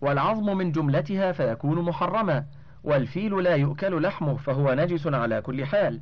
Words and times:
والعظم 0.00 0.56
من 0.56 0.72
جملتها 0.72 1.32
فيكون 1.32 1.82
محرما 1.82 2.44
والفيل 2.84 3.42
لا 3.42 3.54
يؤكل 3.54 4.02
لحمه 4.02 4.36
فهو 4.36 4.74
نجس 4.74 5.06
على 5.06 5.42
كل 5.42 5.66
حال. 5.66 6.00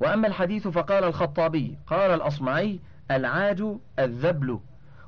وأما 0.00 0.26
الحديث 0.28 0.68
فقال 0.68 1.04
الخطابي 1.04 1.78
قال 1.86 2.10
الأصمعي 2.10 2.80
العاج 3.10 3.64
الذبل 3.98 4.60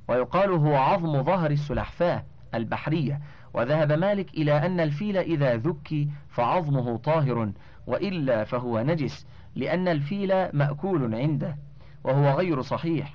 ويقال 0.08 0.50
هو 0.50 0.76
عظم 0.76 1.22
ظهر 1.22 1.50
السلحفاة 1.50 2.24
البحرية. 2.54 3.20
وذهب 3.54 3.92
مالك 3.92 4.34
إلى 4.34 4.66
أن 4.66 4.80
الفيل 4.80 5.16
إذا 5.16 5.56
ذكي 5.56 6.08
فعظمه 6.28 6.96
طاهر 6.96 7.52
وإلا 7.86 8.44
فهو 8.44 8.82
نجس 8.82 9.26
لأن 9.54 9.88
الفيل 9.88 10.56
مأكول 10.56 11.14
عنده 11.14 11.56
وهو 12.04 12.38
غير 12.38 12.62
صحيح. 12.62 13.14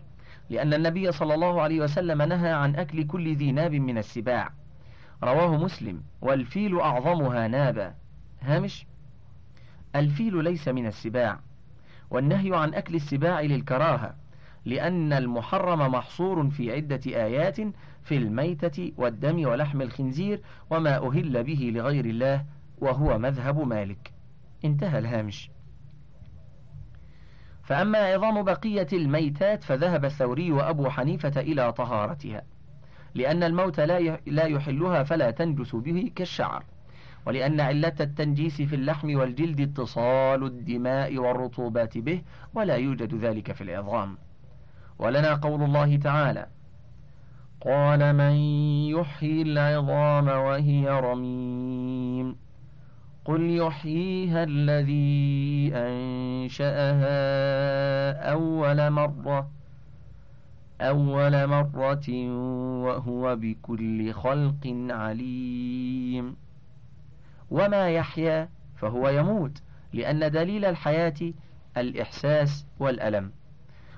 لأن 0.50 0.74
النبي 0.74 1.12
صلى 1.12 1.34
الله 1.34 1.62
عليه 1.62 1.82
وسلم 1.82 2.22
نهى 2.22 2.52
عن 2.52 2.76
أكل 2.76 3.08
كل 3.08 3.36
ذي 3.36 3.52
ناب 3.52 3.74
من 3.74 3.98
السباع. 3.98 4.50
رواه 5.24 5.58
مسلم 5.58 6.02
والفيل 6.22 6.80
أعظمها 6.80 7.48
نابا. 7.48 7.94
هامش 8.42 8.86
الفيل 9.96 10.44
ليس 10.44 10.68
من 10.68 10.88
السباع. 10.88 11.40
والنهي 12.10 12.56
عن 12.56 12.74
أكل 12.74 12.96
السباع 12.96 13.42
للكراهة 13.42 14.16
لأن 14.66 15.14
المحرم 15.14 15.92
محصور 15.92 16.50
في 16.50 16.72
عدة 16.72 17.02
آيات 17.08 17.60
في 18.04 18.18
الميتة 18.18 18.92
والدم 18.98 19.48
ولحم 19.48 19.82
الخنزير 19.82 20.42
وما 20.70 21.08
أهل 21.08 21.44
به 21.44 21.72
لغير 21.76 22.06
الله 22.06 22.46
وهو 22.78 23.18
مذهب 23.18 23.68
مالك. 23.68 24.12
انتهى 24.66 25.00
الهامش. 25.00 25.50
فأما 27.64 27.98
عظام 27.98 28.44
بقية 28.44 28.88
الميتات 28.94 29.64
فذهب 29.64 30.06
الثوري 30.06 30.52
وأبو 30.52 30.90
حنيفة 30.90 31.42
إلى 31.42 31.74
طهارتها 31.74 32.42
لأن 33.16 33.44
الموت 33.44 33.80
لا 34.26 34.46
يحلها 34.46 35.04
فلا 35.04 35.32
تنجس 35.32 35.76
به 35.76 36.12
كالشعر 36.16 36.64
ولأن 37.26 37.60
علة 37.60 37.94
التنجيس 38.00 38.62
في 38.62 38.76
اللحم 38.76 39.16
والجلد 39.16 39.62
اتصال 39.62 40.44
الدماء 40.44 41.18
والرطوبات 41.18 41.98
به 41.98 42.22
ولا 42.54 42.76
يوجد 42.76 43.16
ذلك 43.16 43.52
في 43.52 43.62
العظام. 43.64 44.18
ولنا 45.00 45.34
قول 45.34 45.64
الله 45.64 45.98
تعالى 45.98 46.48
قال 47.62 48.16
من 48.16 48.34
يحيي 49.00 49.42
العظام 49.42 50.28
وهي 50.28 50.90
رميم. 50.90 52.36
قل 53.26 53.58
يحييها 53.58 54.44
الذي 54.44 55.72
أنشأها 55.76 57.14
أول 58.32 58.90
مرة 58.90 59.50
أول 60.82 61.48
مرة 61.48 62.10
وهو 62.86 63.36
بكل 63.36 64.14
خلق 64.14 64.88
عليم. 64.90 66.36
وما 67.52 67.90
يحيا 67.90 68.50
فهو 68.76 69.10
يموت 69.10 69.62
لأن 69.94 70.32
دليل 70.32 70.66
الحياة 70.66 71.34
الإحساس 71.78 72.66
والألم. 72.80 73.32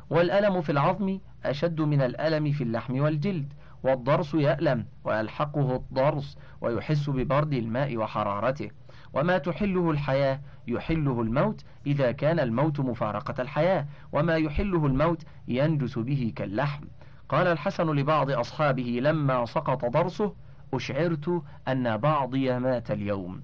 والألم 0.10 0.62
في 0.62 0.72
العظم 0.72 1.20
أشد 1.46 1.82
من 1.82 2.02
الألم 2.02 2.52
في 2.52 2.64
اللحم 2.64 3.00
والجلد 3.00 3.54
والضرس 3.84 4.34
يألم 4.34 4.86
ويلحقه 5.04 5.76
الضرس 5.76 6.38
ويحس 6.62 7.10
ببرد 7.10 7.54
الماء 7.54 7.98
وحرارته. 7.98 8.72
وما 9.16 9.38
تحله 9.38 9.92
الحياة 9.92 10.40
يحله 10.68 11.22
الموت 11.22 11.64
إذا 11.88 12.12
كان 12.12 12.40
الموت 12.40 12.80
مفارقة 12.80 13.42
الحياة 13.42 13.88
وما 14.12 14.36
يحله 14.36 14.86
الموت 14.86 15.24
ينجس 15.48 16.00
به 16.00 16.34
كاللحم. 16.36 16.84
قال 17.30 17.48
الحسن 17.48 17.96
لبعض 17.96 18.32
أصحابه 18.32 19.00
لما 19.04 19.46
سقط 19.46 19.86
ضرسه 19.86 20.34
أشعرت 20.74 21.42
أن 21.68 21.98
بعضي 21.98 22.60
مات 22.60 22.92
اليوم. 22.92 23.42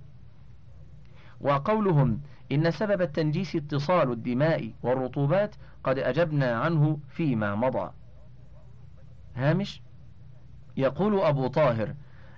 وقولهم 1.42 2.22
إن 2.52 2.72
سبب 2.72 3.02
التنجيس 3.02 3.56
اتصال 3.56 4.12
الدماء 4.12 4.72
والرطوبات 4.84 5.56
قد 5.84 5.98
أجبنا 6.00 6.60
عنه 6.60 7.00
فيما 7.10 7.56
مضى. 7.56 7.92
هامش؟ 9.36 9.82
يقول 10.78 11.20
أبو 11.20 11.48
طاهر 11.48 11.94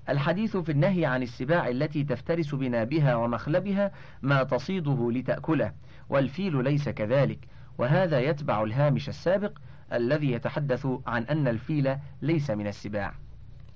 الحديث 0.09 0.57
في 0.57 0.71
النهي 0.71 1.05
عن 1.05 1.23
السباع 1.23 1.67
التي 1.67 2.03
تفترس 2.03 2.55
بنابها 2.55 3.15
ومخلبها 3.15 3.91
ما 4.21 4.43
تصيده 4.43 5.11
لتأكله 5.11 5.73
والفيل 6.09 6.63
ليس 6.63 6.89
كذلك 6.89 7.47
وهذا 7.77 8.19
يتبع 8.19 8.63
الهامش 8.63 9.09
السابق 9.09 9.57
الذي 9.93 10.31
يتحدث 10.31 10.87
عن 11.07 11.23
أن 11.23 11.47
الفيل 11.47 11.95
ليس 12.21 12.49
من 12.49 12.67
السباع. 12.67 13.13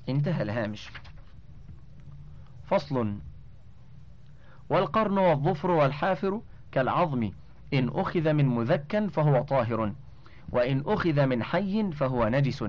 انتهى 0.09 0.41
الهامش. 0.43 0.89
فصل 2.65 3.15
والقرن 4.69 5.17
والظفر 5.17 5.71
والحافر 5.71 6.41
كالعظم 6.71 7.31
إن 7.73 7.89
أخذ 7.89 8.33
من 8.33 8.45
مذكا 8.45 9.07
فهو 9.07 9.43
طاهر 9.43 9.93
وإن 10.51 10.83
أخذ 10.85 11.25
من 11.25 11.43
حي 11.43 11.91
فهو 11.91 12.27
نجس 12.27 12.63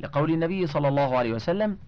لقول 0.00 0.30
النبي 0.30 0.66
صلى 0.66 0.88
الله 0.88 1.18
عليه 1.18 1.32
وسلم 1.32 1.78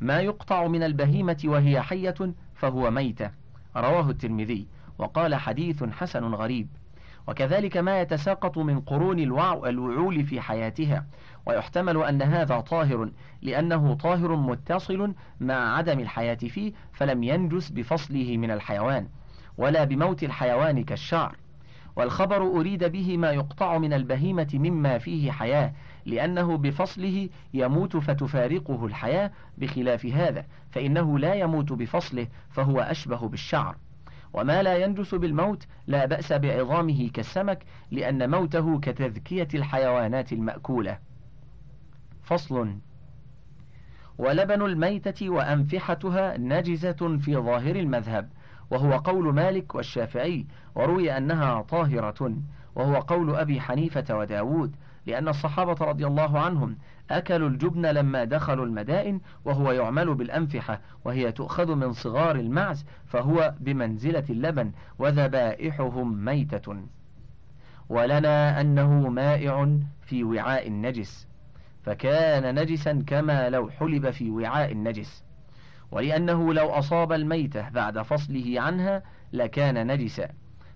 ما 0.00 0.20
يقطع 0.20 0.66
من 0.66 0.82
البهيمة 0.82 1.42
وهي 1.44 1.82
حية 1.82 2.14
فهو 2.54 2.90
ميتة 2.90 3.30
رواه 3.76 4.10
الترمذي. 4.10 4.66
وقال 4.98 5.34
حديث 5.34 5.84
حسن 5.84 6.24
غريب. 6.24 6.68
وكذلك 7.28 7.76
ما 7.76 8.00
يتساقط 8.00 8.58
من 8.58 8.80
قرون 8.80 9.18
الوعول 9.18 10.24
في 10.24 10.40
حياتها. 10.40 11.06
ويحتمل 11.46 12.02
أن 12.02 12.22
هذا 12.22 12.60
طاهر 12.60 13.10
لأنه 13.42 13.94
طاهر 13.94 14.36
متصل 14.36 15.14
مع 15.40 15.76
عدم 15.76 16.00
الحياة 16.00 16.34
فيه 16.34 16.72
فلم 16.92 17.22
ينجس 17.22 17.70
بفصله 17.70 18.36
من 18.36 18.50
الحيوان 18.50 19.08
ولا 19.58 19.84
بموت 19.84 20.22
الحيوان 20.22 20.84
كالشعر. 20.84 21.36
والخبر 21.96 22.42
أريد 22.42 22.84
به 22.84 23.16
ما 23.16 23.30
يقطع 23.30 23.78
من 23.78 23.92
البهيمة 23.92 24.48
مما 24.54 24.98
فيه 24.98 25.32
حياة 25.32 25.72
لأنه 26.06 26.56
بفصله 26.56 27.28
يموت 27.54 27.96
فتفارقه 27.96 28.86
الحياة 28.86 29.30
بخلاف 29.58 30.06
هذا 30.06 30.44
فإنه 30.70 31.18
لا 31.18 31.34
يموت 31.34 31.72
بفصله 31.72 32.26
فهو 32.50 32.80
أشبه 32.80 33.28
بالشعر. 33.28 33.76
وما 34.32 34.62
لا 34.62 34.76
ينجس 34.76 35.14
بالموت 35.14 35.66
لا 35.86 36.06
بأس 36.06 36.32
بعظامه 36.32 37.08
كالسمك 37.08 37.64
لأن 37.90 38.30
موته 38.30 38.80
كتذكية 38.80 39.48
الحيوانات 39.54 40.32
المأكولة. 40.32 40.98
فصل 42.22 42.74
ولبن 44.18 44.62
الميتة 44.62 45.30
وأنفحتها 45.30 46.38
نجزة 46.38 47.18
في 47.18 47.36
ظاهر 47.36 47.76
المذهب 47.76 48.30
وهو 48.70 48.96
قول 48.96 49.34
مالك 49.34 49.74
والشافعي 49.74 50.46
وروي 50.74 51.16
أنها 51.16 51.62
طاهرة 51.62 52.36
وهو 52.74 52.94
قول 52.94 53.36
أبي 53.36 53.60
حنيفة 53.60 54.18
وداود 54.18 54.76
لأن 55.06 55.28
الصحابة 55.28 55.84
رضي 55.84 56.06
الله 56.06 56.38
عنهم 56.40 56.76
أكلوا 57.10 57.48
الجبن 57.48 57.86
لما 57.86 58.24
دخلوا 58.24 58.66
المدائن 58.66 59.20
وهو 59.44 59.72
يعمل 59.72 60.14
بالأنفحة 60.14 60.80
وهي 61.04 61.32
تؤخذ 61.32 61.74
من 61.74 61.92
صغار 61.92 62.36
المعز 62.36 62.84
فهو 63.06 63.54
بمنزلة 63.60 64.24
اللبن 64.30 64.72
وذبائحهم 64.98 66.24
ميتة. 66.24 66.76
ولنا 67.88 68.60
أنه 68.60 69.08
مائع 69.08 69.78
في 70.02 70.24
وعاء 70.24 70.68
النجس 70.68 71.28
فكان 71.82 72.60
نجسا 72.60 73.04
كما 73.06 73.50
لو 73.50 73.70
حلب 73.70 74.10
في 74.10 74.30
وعاء 74.30 74.72
النجس. 74.72 75.24
ولأنه 75.90 76.54
لو 76.54 76.68
أصاب 76.68 77.12
الميتة 77.12 77.68
بعد 77.68 78.02
فصله 78.02 78.60
عنها 78.60 79.02
لكان 79.32 79.86
نجسا 79.86 80.28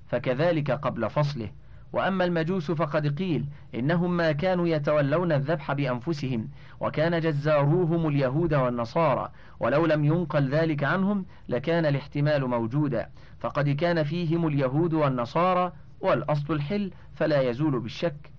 فكذلك 0.06 0.70
قبل 0.70 1.10
فصله 1.10 1.50
وأما 1.92 2.24
المجوس 2.24 2.70
فقد 2.70 3.18
قيل 3.18 3.44
إنهم 3.74 4.16
ما 4.16 4.32
كانوا 4.32 4.68
يتولون 4.68 5.32
الذبح 5.32 5.72
بأنفسهم 5.72 6.48
وكان 6.80 7.20
جزاروهم 7.20 8.08
اليهود 8.08 8.54
والنصارى 8.54 9.30
ولو 9.60 9.86
لم 9.86 10.04
ينقل 10.04 10.48
ذلك 10.48 10.84
عنهم 10.84 11.26
لكان 11.48 11.86
الاحتمال 11.86 12.46
موجودا 12.46 13.08
فقد 13.40 13.68
كان 13.68 14.02
فيهم 14.02 14.46
اليهود 14.46 14.94
والنصارى 14.94 15.72
والأصل 16.00 16.54
الحل 16.54 16.90
فلا 17.14 17.40
يزول 17.40 17.80
بالشك. 17.80 18.32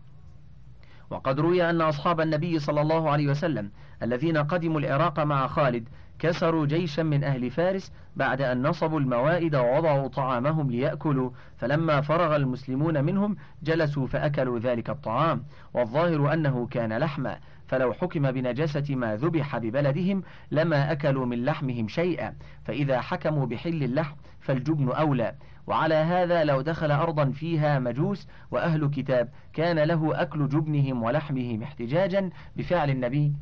وقد 1.09 1.39
روي 1.39 1.69
أن 1.69 1.81
أصحاب 1.81 2.21
النبي 2.21 2.59
صلى 2.59 2.81
الله 2.81 3.09
عليه 3.09 3.27
وسلم 3.27 3.71
الذين 4.03 4.37
قدموا 4.37 4.79
العراق 4.79 5.19
مع 5.19 5.47
خالد 5.47 5.89
كسروا 6.19 6.65
جيشا 6.65 7.01
من 7.01 7.23
أهل 7.23 7.49
فارس 7.51 7.91
بعد 8.15 8.41
أن 8.41 8.67
نصبوا 8.67 8.99
الموائد 8.99 9.55
ووضعوا 9.55 10.07
طعامهم 10.07 10.71
ليأكلوا. 10.71 11.31
فلما 11.57 12.01
فرغ 12.01 12.35
المسلمون 12.35 13.03
منهم 13.03 13.35
جلسوا 13.63 14.07
فأكلوا 14.07 14.59
ذلك 14.59 14.89
الطعام. 14.89 15.43
والظاهر 15.73 16.33
أنه 16.33 16.67
كان 16.67 16.97
لحما. 16.97 17.37
فلو 17.67 17.93
حكم 17.93 18.31
بنجاسة 18.31 18.95
ما 18.95 19.15
ذبح 19.15 19.57
ببلدهم 19.57 20.23
لما 20.51 20.91
أكلوا 20.91 21.25
من 21.25 21.45
لحمهم 21.45 21.87
شيئا. 21.87 22.35
فإذا 22.65 23.01
حكموا 23.01 23.45
بحل 23.45 23.83
اللحم 23.83 24.15
فالجبن 24.39 24.91
أولى. 24.91 25.35
وعلى 25.67 25.95
هذا 25.95 26.43
لو 26.43 26.61
دخل 26.61 26.91
أرضا 26.91 27.31
فيها 27.31 27.79
مجوس 27.79 28.27
وأهل 28.51 28.89
كتاب 28.89 29.29
كان 29.53 29.79
له 29.79 30.21
أكل 30.21 30.49
جبنهم 30.49 31.03
ولحمهم 31.03 31.63
احتجاجا 31.63 32.29
بفعل 32.55 32.89
النبي 32.89 33.33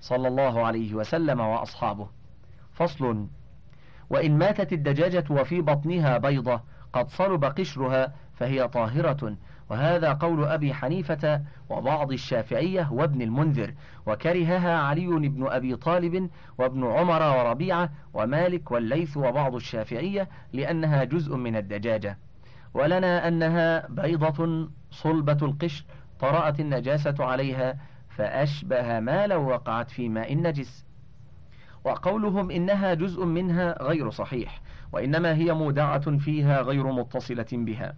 صلى 0.00 0.28
الله 0.28 0.66
عليه 0.66 0.94
وسلم 0.94 1.40
وأصحابه. 1.40 2.21
فصل. 2.72 3.26
وإن 4.10 4.38
ماتت 4.38 4.72
الدجاجة 4.72 5.24
وفي 5.30 5.60
بطنها 5.60 6.18
بيضة 6.18 6.60
قد 6.92 7.08
صلب 7.08 7.44
قشرها 7.44 8.12
فهي 8.34 8.68
طاهرة. 8.68 9.36
وهذا 9.70 10.12
قول 10.12 10.44
أبي 10.44 10.74
حنيفة 10.74 11.42
وبعض 11.70 12.12
الشافعية 12.12 12.88
وابن 12.92 13.22
المنذر. 13.22 13.74
وكرهها 14.06 14.78
علي 14.78 15.06
بن 15.06 15.46
أبي 15.46 15.76
طالب 15.76 16.30
وابن 16.58 16.84
عمر 16.84 17.22
وربيعة 17.38 17.90
ومالك 18.14 18.70
والليث 18.70 19.16
وبعض 19.16 19.54
الشافعية 19.54 20.28
لأنها 20.52 21.04
جزء 21.04 21.36
من 21.36 21.56
الدجاجة. 21.56 22.18
ولنا 22.74 23.28
أنها 23.28 23.86
بيضة 23.88 24.68
صلبة 24.90 25.38
القشر 25.42 25.84
طرأت 26.20 26.60
النجاسة 26.60 27.14
عليها 27.20 27.76
فأشبه 28.08 29.00
ما 29.00 29.26
لو 29.26 29.48
وقعت 29.48 29.90
في 29.90 30.08
ماء 30.08 30.36
نجس 30.36 30.84
وقولهم 31.84 32.50
إنها 32.50 32.94
جزء 32.94 33.24
منها 33.24 33.82
غير 33.82 34.10
صحيح 34.10 34.60
وإنما 34.92 35.34
هي 35.34 35.52
مودعة 35.52 36.18
فيها 36.18 36.60
غير 36.60 36.92
متصلة 36.92 37.46
بها. 37.52 37.94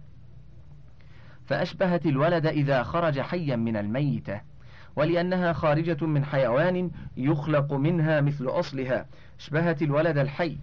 فأشبهت 1.45 2.05
الولد 2.05 2.45
إذا 2.45 2.83
خرج 2.83 3.19
حيا 3.19 3.55
من 3.55 3.77
الميتة 3.77 4.41
ولأنها 4.95 5.53
خارجة 5.53 6.05
من 6.05 6.25
حيوان 6.25 6.91
يخلق 7.17 7.73
منها 7.73 8.21
مثل 8.21 8.47
أصلها. 8.47 9.05
أشبهت 9.39 9.81
الولد 9.81 10.17
الحي. 10.17 10.57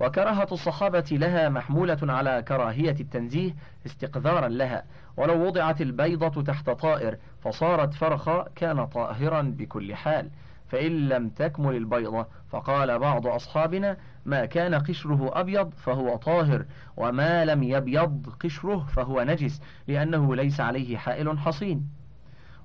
وكراهة 0.00 0.48
الصحابة 0.52 1.04
لها 1.12 1.48
محمولة 1.48 1.98
على 2.02 2.42
كراهية 2.48 2.96
التنزيه 3.00 3.54
استقذارا 3.86 4.48
لها. 4.48 4.84
ولو 5.16 5.46
وضعت 5.46 5.80
البيضة 5.80 6.42
تحت 6.42 6.70
طائر 6.70 7.16
فصارت 7.42 7.94
فرخا 7.94 8.46
كان 8.56 8.86
طاهرا 8.86 9.42
بكل 9.42 9.94
حال. 9.94 10.30
فإن 10.74 11.08
لم 11.08 11.28
تكمل 11.28 11.76
البيضة 11.76 12.26
فقال 12.50 12.98
بعض 12.98 13.26
أصحابنا 13.26 13.96
ما 14.24 14.44
كان 14.44 14.74
قشره 14.74 15.40
أبيض 15.40 15.74
فهو 15.74 16.16
طاهر 16.16 16.64
وما 16.96 17.44
لم 17.44 17.62
يبيض 17.62 18.26
قشره 18.40 18.78
فهو 18.78 19.22
نجس 19.22 19.60
لأنه 19.88 20.36
ليس 20.36 20.60
عليه 20.60 20.96
حائل 20.96 21.38
حصين. 21.38 21.88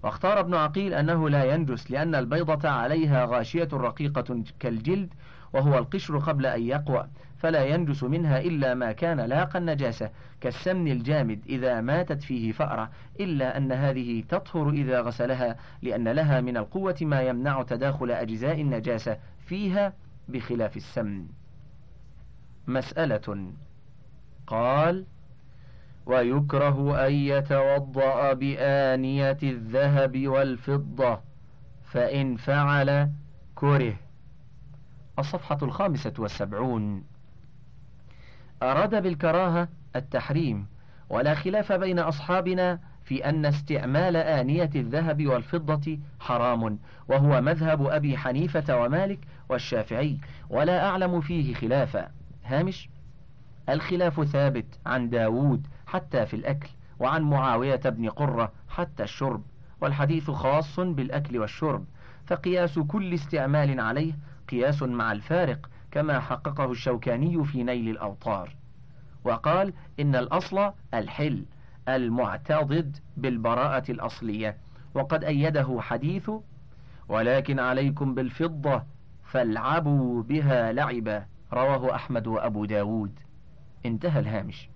واختار 0.04 0.40
ابن 0.40 0.54
عقيل 0.54 0.94
أنه 0.94 1.30
لا 1.30 1.54
ينجس 1.54 1.92
لأن 1.92 2.16
البيضة 2.16 2.70
عليها 2.70 3.26
غاشية 3.26 3.70
رقيقة 3.74 4.44
كالجلد 4.60 5.14
وهو 5.54 5.78
القشر 5.78 6.18
قبل 6.18 6.46
أن 6.46 6.62
يقوى. 6.62 7.08
فلا 7.40 7.66
ينجس 7.66 8.04
منها 8.04 8.40
إلا 8.40 8.74
ما 8.74 8.92
كان 8.92 9.20
لاقى 9.20 9.60
النجاسة 9.60 10.10
كالسمن 10.42 10.92
الجامد 10.92 11.40
إذا 11.50 11.82
ماتت 11.82 12.24
فيه 12.24 12.52
فأرة 12.52 12.92
إلا 13.20 13.58
أن 13.58 13.72
هذه 13.72 14.24
تطهر 14.30 14.70
إذا 14.70 15.02
غسلها 15.02 15.56
لأن 15.82 16.08
لها 16.08 16.42
من 16.42 16.58
القوة 16.58 16.96
ما 17.02 17.22
يمنع 17.22 17.64
تداخل 17.64 18.12
أجزاء 18.12 18.62
النجاسة 18.62 19.18
فيها 19.46 19.94
بخلاف 20.28 20.78
السمن. 20.78 21.26
مسألة. 22.68 23.52
قال 24.48 25.06
ويكره 26.06 27.08
أن 27.08 27.14
يتوضأ 27.14 28.34
بآنية 28.34 29.38
الذهب 29.44 30.28
والفضة 30.28 31.20
فإن 31.84 32.36
فعل 32.36 33.12
كره. 33.56 33.96
الصفحة 35.20 35.58
الخامسة 35.62 36.14
والسبعون. 36.18 37.04
أراد 38.64 39.04
بالكراهة 39.04 39.68
التحريم 39.96 40.68
ولا 41.10 41.36
خلاف 41.36 41.72
بين 41.72 42.00
أصحابنا 42.00 42.80
في 43.04 43.30
أن 43.30 43.46
استعمال 43.46 44.16
آنية 44.16 44.70
الذهب 44.76 45.28
والفضة 45.28 46.00
حرام 46.20 46.80
وهو 47.08 47.42
مذهب 47.42 47.88
أبي 47.88 48.18
حنيفة 48.18 48.78
ومالك 48.78 49.20
والشافعي 49.50 50.18
ولا 50.50 50.86
أعلم 50.86 51.22
فيه 51.22 51.54
خلافا. 51.54 52.12
هامش؟ 52.46 52.90
الخلاف 53.70 54.24
ثابت 54.24 54.66
عن 54.86 55.10
داود 55.10 55.68
حتى 55.88 56.26
في 56.26 56.36
الأكل 56.36 56.70
وعن 57.00 57.22
معاوية 57.22 57.76
بن 57.76 58.10
قرة 58.10 58.52
حتى 58.70 59.04
الشرب 59.04 59.44
والحديث 59.82 60.32
خاص 60.32 60.80
بالأكل 60.80 61.38
والشرب 61.38 61.86
فقياس 62.28 62.80
كل 62.80 63.14
استعمال 63.14 63.80
عليه 63.80 64.14
قياس 64.50 64.84
مع 64.84 65.12
الفارق 65.12 65.70
كما 65.92 66.20
حققه 66.20 66.72
الشوكاني 66.72 67.44
في 67.44 67.64
نيل 67.64 67.90
الأوطار. 67.90 68.56
وقال 69.24 69.74
إن 70.00 70.16
الأصل 70.16 70.72
الحل 70.94 71.46
المعتضد 71.88 72.98
بالبراءة 73.18 73.92
الأصلية. 73.92 74.58
وقد 74.94 75.24
أيده 75.24 75.78
حديث 75.82 76.32
ولكن 77.10 77.60
عليكم 77.60 78.16
بالفضة 78.16 78.84
فالعبوا 79.24 80.24
بها 80.24 80.72
لعبا. 80.72 81.26
رواه 81.54 81.96
أحمد 81.96 82.28
وأبو 82.28 82.66
داود. 82.66 83.20
انتهى 83.86 84.20
الهامش. 84.20 84.70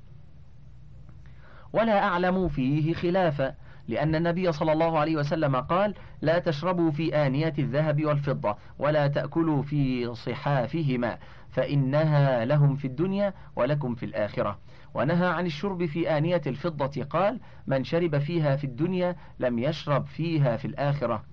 ولا 1.74 2.04
أعلم 2.04 2.50
فيه 2.50 2.94
خلافا. 2.94 3.56
لأن 3.88 4.16
النبي 4.16 4.52
صلى 4.52 4.72
الله 4.72 5.00
عليه 5.00 5.18
وسلم 5.18 5.56
قال 5.56 5.96
لا 6.22 6.40
تشربوا 6.40 6.92
في 6.92 7.16
آنية 7.26 7.54
الذهب 7.60 8.06
والفضة 8.06 8.58
ولا 8.80 9.08
تأكلوا 9.08 9.62
في 9.62 10.16
صحافهما 10.16 11.18
فإنها 11.50 12.46
لهم 12.46 12.76
في 12.76 12.88
الدنيا 12.88 13.34
ولكم 13.56 13.96
في 13.96 14.06
الآخرة. 14.06 14.60
ونهى 14.94 15.28
عن 15.28 15.46
الشرب 15.46 15.86
في 15.86 16.18
آنية 16.18 16.42
الفضة 16.48 17.04
قال 17.04 17.40
من 17.68 17.84
شرب 17.84 18.18
فيها 18.18 18.56
في 18.56 18.64
الدنيا 18.64 19.16
لم 19.40 19.60
يشرب 19.60 20.06
فيها 20.06 20.58
في 20.58 20.66
الآخرة. 20.66 21.24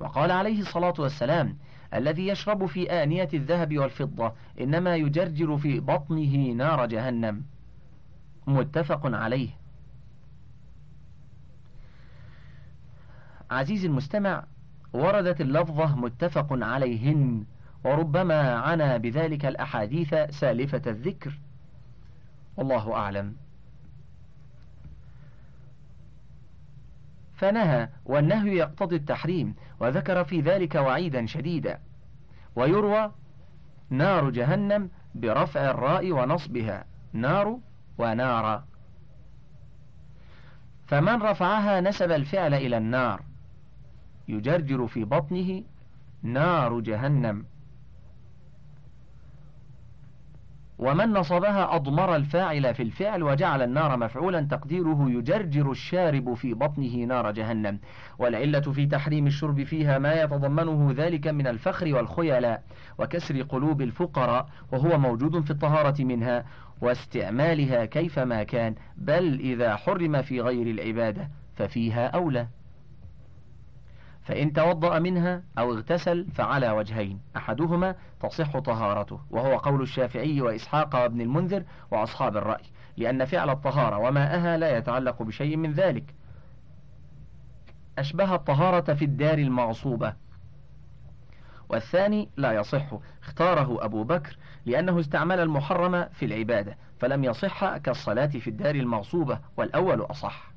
وقال 0.00 0.30
عليه 0.30 0.60
الصلاة 0.60 0.94
والسلام 0.98 1.56
الذي 1.94 2.28
يشرب 2.28 2.66
في 2.66 2.90
آنية 3.02 3.28
الذهب 3.34 3.78
والفضة 3.78 4.32
إنما 4.60 4.96
يجرجر 4.96 5.56
في 5.56 5.80
بطنه 5.80 6.52
نار 6.52 6.86
جهنم. 6.86 7.42
متفق 8.46 9.00
عليه. 9.04 9.61
عزيزي 13.52 13.86
المستمع 13.88 14.44
وردت 14.92 15.40
اللفظة 15.40 15.96
متفق 15.96 16.46
عليهن 16.50 17.44
وربما 17.84 18.54
عنا 18.54 18.96
بذلك 18.96 19.46
الأحاديث 19.46 20.14
سالفة 20.30 20.82
الذكر. 20.86 21.38
والله 22.56 22.94
أعلم. 22.94 23.36
فنهى 27.36 27.88
والنهي 28.04 28.56
يقتضي 28.56 28.96
التحريم 28.96 29.54
وذكر 29.80 30.24
في 30.24 30.40
ذلك 30.40 30.74
وعيدا 30.74 31.26
شديدا 31.26 31.80
ويروى 32.56 33.12
نار 33.90 34.30
جهنم 34.30 34.90
برفع 35.14 35.70
الراء 35.70 36.12
ونصبها 36.12 36.84
نار 37.12 37.58
ونار 37.98 38.64
فمن 40.86 41.22
رفعها 41.22 41.80
نسب 41.80 42.10
الفعل 42.10 42.54
إلى 42.54 42.76
النار. 42.76 43.22
يجرجر 44.28 44.86
في 44.86 45.04
بطنه 45.04 45.62
نار 46.22 46.80
جهنم. 46.80 47.44
ومن 50.78 51.12
نصبها 51.12 51.76
أضمر 51.76 52.16
الفاعل 52.16 52.74
في 52.74 52.82
الفعل 52.82 53.22
وجعل 53.22 53.62
النار 53.62 53.96
مفعولا 53.96 54.40
تقديره 54.40 55.10
يجرجر 55.10 55.70
الشارب 55.70 56.34
في 56.34 56.54
بطنه 56.54 57.04
نار 57.04 57.30
جهنم. 57.30 57.78
والعلة 58.18 58.60
في 58.60 58.86
تحريم 58.86 59.26
الشرب 59.26 59.62
فيها 59.62 59.98
ما 59.98 60.22
يتضمنه 60.22 60.94
ذلك 60.96 61.26
من 61.26 61.46
الفخر 61.46 61.94
والخيلاء 61.94 62.62
وكسر 62.98 63.42
قلوب 63.42 63.82
الفقراء 63.82 64.48
وهو 64.72 64.98
موجود 64.98 65.44
في 65.44 65.50
الطهارة 65.50 66.04
منها 66.04 66.44
واستعمالها 66.80 67.84
كيفما 67.84 68.42
كان 68.42 68.74
بل 68.96 69.40
إذا 69.40 69.76
حرم 69.76 70.22
في 70.22 70.40
غير 70.40 70.66
العبادة 70.66 71.28
ففيها 71.56 72.06
أولى. 72.06 72.46
فإن 74.24 74.52
توضأ 74.52 74.98
منها 74.98 75.42
أو 75.58 75.72
اغتسل 75.72 76.26
فعلى 76.34 76.70
وجهين 76.70 77.20
أحدهما 77.36 77.94
تصح 78.20 78.58
طهارته 78.58 79.20
وهو 79.30 79.56
قول 79.56 79.82
الشافعي 79.82 80.40
وإسحاق 80.40 80.94
وابن 80.94 81.20
المنذر 81.20 81.64
وأصحاب 81.90 82.36
الرأي 82.36 82.64
لأن 82.96 83.24
فعل 83.24 83.50
الطهارة 83.50 83.98
وماءها 83.98 84.56
لا 84.56 84.76
يتعلق 84.76 85.22
بشيء 85.22 85.56
من 85.56 85.72
ذلك. 85.72 86.14
أشبه 87.98 88.34
الطهارة 88.34 88.94
في 88.94 89.04
الدار 89.04 89.38
المغصوبة 89.38 90.14
والثاني 91.68 92.28
لا 92.36 92.52
يصح 92.52 92.94
اختاره 93.22 93.84
أبو 93.84 94.04
بكر 94.04 94.36
لأنه 94.66 95.00
استعمل 95.00 95.40
المحرم 95.40 96.08
في 96.12 96.24
العبادة 96.24 96.76
فلم 97.00 97.24
يصح 97.24 97.76
كالصلاة 97.76 98.26
في 98.26 98.50
الدار 98.50 98.74
المغصوبة 98.74 99.38
والأول 99.56 100.00
أصح. 100.00 100.51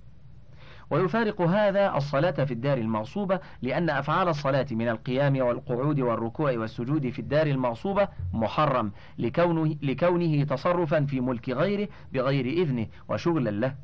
ويفارق 0.90 1.42
هذا 1.42 1.98
الصلاة 1.98 2.32
في 2.46 2.54
الدار 2.54 2.78
المغصوبة 2.78 3.40
لأن 3.62 3.90
أفعال 3.90 4.28
الصلاة 4.28 4.68
من 4.72 4.90
القيام 4.90 5.38
والقعود 5.38 6.00
والركوع 6.00 6.52
والسجود 6.52 7.10
في 7.10 7.20
الدار 7.20 7.48
المغصوبة 7.48 8.08
محرم 8.34 8.92
لكونه, 9.18 9.76
لكونه 9.82 10.44
تصرفا 10.44 11.06
في 11.06 11.22
ملك 11.22 11.50
غيره 11.50 11.88
بغير 12.14 12.46
إذنه 12.46 12.88
وشغلا 13.10 13.50
له. 13.50 13.76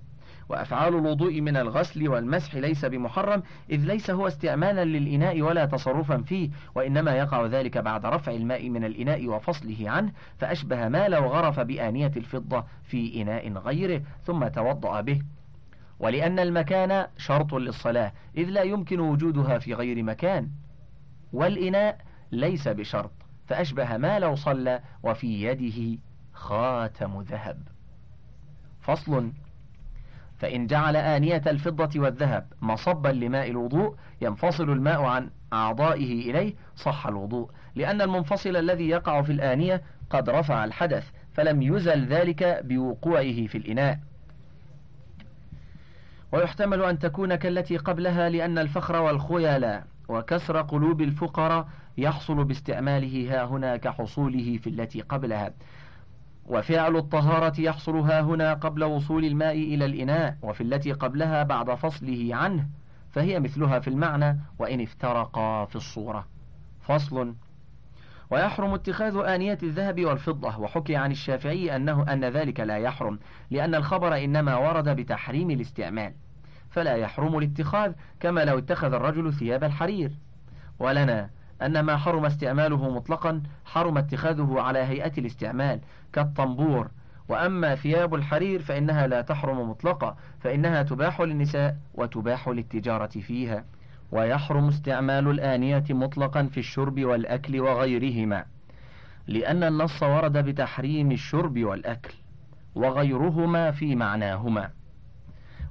وأفعال 0.50 0.96
الوضوء 0.96 1.41
من 1.41 1.58
الغسل 1.58 2.08
والمسح 2.08 2.55
ليس 2.55 2.86
بمحرم 2.86 3.43
إذ 3.70 3.86
ليس 3.86 4.10
هو 4.10 4.27
استعمالا 4.27 4.86
للإناء 4.86 5.41
ولا 5.41 5.65
تصرفا 5.65 6.17
فيه 6.17 6.50
وإنما 6.75 7.15
يقع 7.15 7.46
ذلك 7.46 7.77
بعد 7.77 8.05
رفع 8.05 8.31
الماء 8.31 8.70
من 8.70 8.84
الإناء 8.84 9.27
وفصله 9.27 9.89
عنه 9.89 10.12
فأشبه 10.38 10.88
ما 10.88 11.08
لو 11.08 11.27
غرف 11.27 11.60
بآنية 11.60 12.12
الفضة 12.17 12.63
في 12.84 13.22
إناء 13.22 13.53
غيره 13.53 14.01
ثم 14.25 14.48
توضأ 14.48 15.01
به. 15.01 15.22
ولأن 16.01 16.39
المكان 16.39 17.08
شرط 17.17 17.53
للصلاة 17.53 18.12
إذ 18.38 18.50
لا 18.50 18.62
يمكن 18.62 19.00
وجودها 19.00 19.60
في 19.60 19.74
غير 19.74 20.03
مكان. 20.03 20.50
والإناء 21.34 21.98
ليس 22.31 22.67
بشرط 22.67 23.12
فأشبه 23.48 23.98
ما 23.98 24.20
لو 24.20 24.36
صلى 24.36 24.79
وفي 25.03 25.43
يده 25.43 26.00
خاتم 26.34 27.22
ذهب. 27.22 27.67
فصل 28.81 29.31
فإن 30.39 30.67
جعل 30.67 30.96
آنية 30.96 31.41
الفضة 31.48 32.00
والذهب 32.00 32.48
مصبا 32.62 33.10
لماء 33.10 33.50
الوضوء 33.50 33.96
ينفصل 34.22 34.70
الماء 34.70 35.01
عن 35.01 35.29
أعضائه 35.53 36.31
إليه 36.31 36.53
صح 36.75 37.08
الوضوء. 37.08 37.51
لأن 37.75 38.01
المنفصل 38.01 38.55
الذي 38.55 38.89
يقع 38.89 39.22
في 39.22 39.31
الآنية 39.31 39.81
قد 40.10 40.29
رفع 40.29 40.65
الحدث 40.65 41.10
فلم 41.34 41.62
يزل 41.62 42.05
ذلك 42.05 42.62
بوقوعه 42.63 43.48
في 43.48 43.58
الإناء. 43.58 44.00
ويحتمل 46.31 46.83
أن 46.83 47.00
تكون 47.00 47.35
كالتي 47.35 47.77
قبلها 47.77 48.29
لأن 48.29 48.57
الفخر 48.57 48.95
والخيلاء 48.95 49.83
وكسر 50.09 50.61
قلوب 50.61 51.01
الفقراء 51.01 51.67
يحصل 51.97 52.43
باستعماله 52.43 53.27
ها 53.41 53.45
هنا 53.45 53.77
كحصوله 53.77 54.57
في 54.57 54.69
التي 54.69 55.01
قبلها. 55.01 55.53
وفعل 56.45 56.95
الطهارة 56.95 57.61
يحصل 57.61 57.95
ها 57.97 58.21
هنا 58.21 58.53
قبل 58.53 58.83
وصول 58.83 59.25
الماء 59.25 59.55
إلى 59.55 59.85
الإناء 59.85 60.38
وفي 60.41 60.61
التي 60.63 60.91
قبلها 60.91 61.43
بعد 61.43 61.73
فصله 61.73 62.35
عنه 62.35 62.67
فهي 63.11 63.39
مثلها 63.39 63.79
في 63.79 63.88
المعنى 63.88 64.39
وإن 64.59 64.81
افترقا 64.81 65.65
في 65.65 65.75
الصورة. 65.75 66.27
فصل 66.81 67.35
ويحرم 68.31 68.73
اتخاذ 68.73 69.15
آنية 69.17 69.57
الذهب 69.63 70.05
والفضة. 70.05 70.59
وحكي 70.59 70.95
عن 70.95 71.11
الشافعي 71.11 71.75
أنه 71.75 72.13
أن 72.13 72.25
ذلك 72.25 72.59
لا 72.59 72.77
يحرم 72.77 73.19
لأن 73.51 73.75
الخبر 73.75 74.17
إنما 74.17 74.57
ورد 74.57 74.89
بتحريم 74.89 75.51
الاستعمال. 75.51 76.13
فلا 76.69 76.95
يحرم 76.95 77.38
الاتخاذ 77.38 77.93
كما 78.19 78.45
لو 78.45 78.57
اتخذ 78.57 78.93
الرجل 78.93 79.33
ثياب 79.33 79.63
الحرير. 79.63 80.11
ولنا 80.79 81.29
أن 81.61 81.79
ما 81.79 81.97
حرم 81.97 82.25
استعماله 82.25 82.89
مطلقا 82.89 83.43
حرم 83.65 83.97
اتخاذه 83.97 84.61
على 84.61 84.79
هيئة 84.79 85.13
الاستعمال 85.17 85.79
كالطنبور. 86.13 86.91
وأما 87.29 87.75
ثياب 87.75 88.15
الحرير 88.15 88.61
فإنها 88.61 89.07
لا 89.07 89.21
تحرم 89.21 89.69
مطلقا 89.69 90.15
فإنها 90.39 90.83
تباح 90.83 91.21
للنساء 91.21 91.77
وتباح 91.93 92.50
للتجارة 92.50 93.19
فيها. 93.19 93.65
ويحرم 94.11 94.67
استعمال 94.67 95.27
الآنية 95.27 95.83
مطلقا 95.89 96.43
في 96.43 96.59
الشرب 96.59 96.99
والأكل 96.99 97.59
وغيرهما 97.59 98.45
لأن 99.27 99.63
النص 99.63 100.03
ورد 100.03 100.37
بتحريم 100.37 101.11
الشرب 101.11 101.59
والأكل 101.59 102.13
وغيرهما 102.75 103.71
في 103.71 103.95
معناهما. 103.95 104.69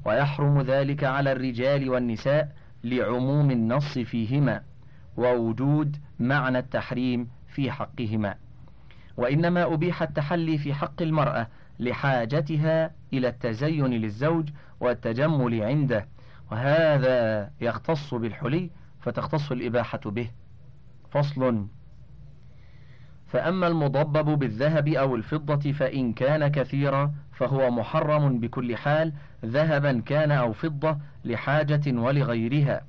ويحرم 0.05 0.61
ذلك 0.61 1.05
على 1.05 1.33
الرجال 1.33 1.91
والنساء 1.91 2.53
لعموم 2.85 3.51
النص 3.51 3.99
فيهما 3.99 4.63
ووجود 5.17 5.97
معنى 6.21 6.59
التحريم 6.59 7.29
في 7.49 7.71
حقهما. 7.71 8.35
وإنما 9.17 9.75
أبيح 9.75 10.03
التحلي 10.03 10.59
في 10.59 10.75
حق 10.75 11.03
المرأة 11.03 11.47
لحاجتها 11.79 12.91
إلى 13.13 13.29
التزين 13.29 13.87
للزوج 13.87 14.49
والتجمل 14.81 15.63
عنده 15.63 16.07
وهذا 16.51 17.51
يختص 17.61 18.15
بالحلي 18.15 18.71
فتختص 19.01 19.53
الإباحة 19.53 20.01
به. 20.05 20.31
فصل. 21.11 21.67
فأما 23.27 23.67
المضبب 23.67 24.39
بالذهب 24.39 24.89
أو 24.89 25.17
الفضة 25.17 25.73
فإن 25.73 26.13
كان 26.13 26.49
كثيرا 26.49 27.13
فهو 27.33 27.71
محرم 27.71 28.41
بكل 28.41 28.77
حال 28.77 29.13
ذهبا 29.45 30.01
كان 30.01 30.33
أو 30.33 30.53
فضة 30.53 30.99
لحاجة 31.25 31.81
ولغيرها. 31.87 32.83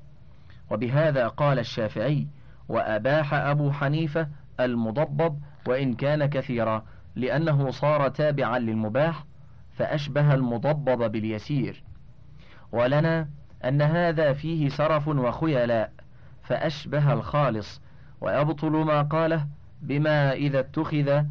وبهذا 0.70 1.28
قال 1.28 1.58
الشافعي 1.58 2.26
وأباح 2.68 3.34
أبو 3.34 3.72
حنيفة 3.72 4.28
المضبب 4.60 5.38
وإن 5.66 5.94
كان 5.94 6.26
كثيرا 6.26 6.84
لأنه 7.16 7.70
صار 7.70 8.08
تابعا 8.08 8.58
للمباح 8.58 9.24
فأشبه 9.76 10.34
المضبب 10.34 11.12
باليسير. 11.12 11.82
ولنا 12.72 13.28
أن 13.64 13.82
هذا 13.82 14.32
فيه 14.32 14.68
سرف 14.68 15.08
وخيلاء 15.08 15.92
فأشبه 16.42 17.12
الخالص 17.12 17.80
ويبطل 18.20 18.70
ما 18.70 19.02
قاله 19.02 19.46
بما 19.82 20.32
إذا 20.32 20.60
اتخذ 20.60 21.24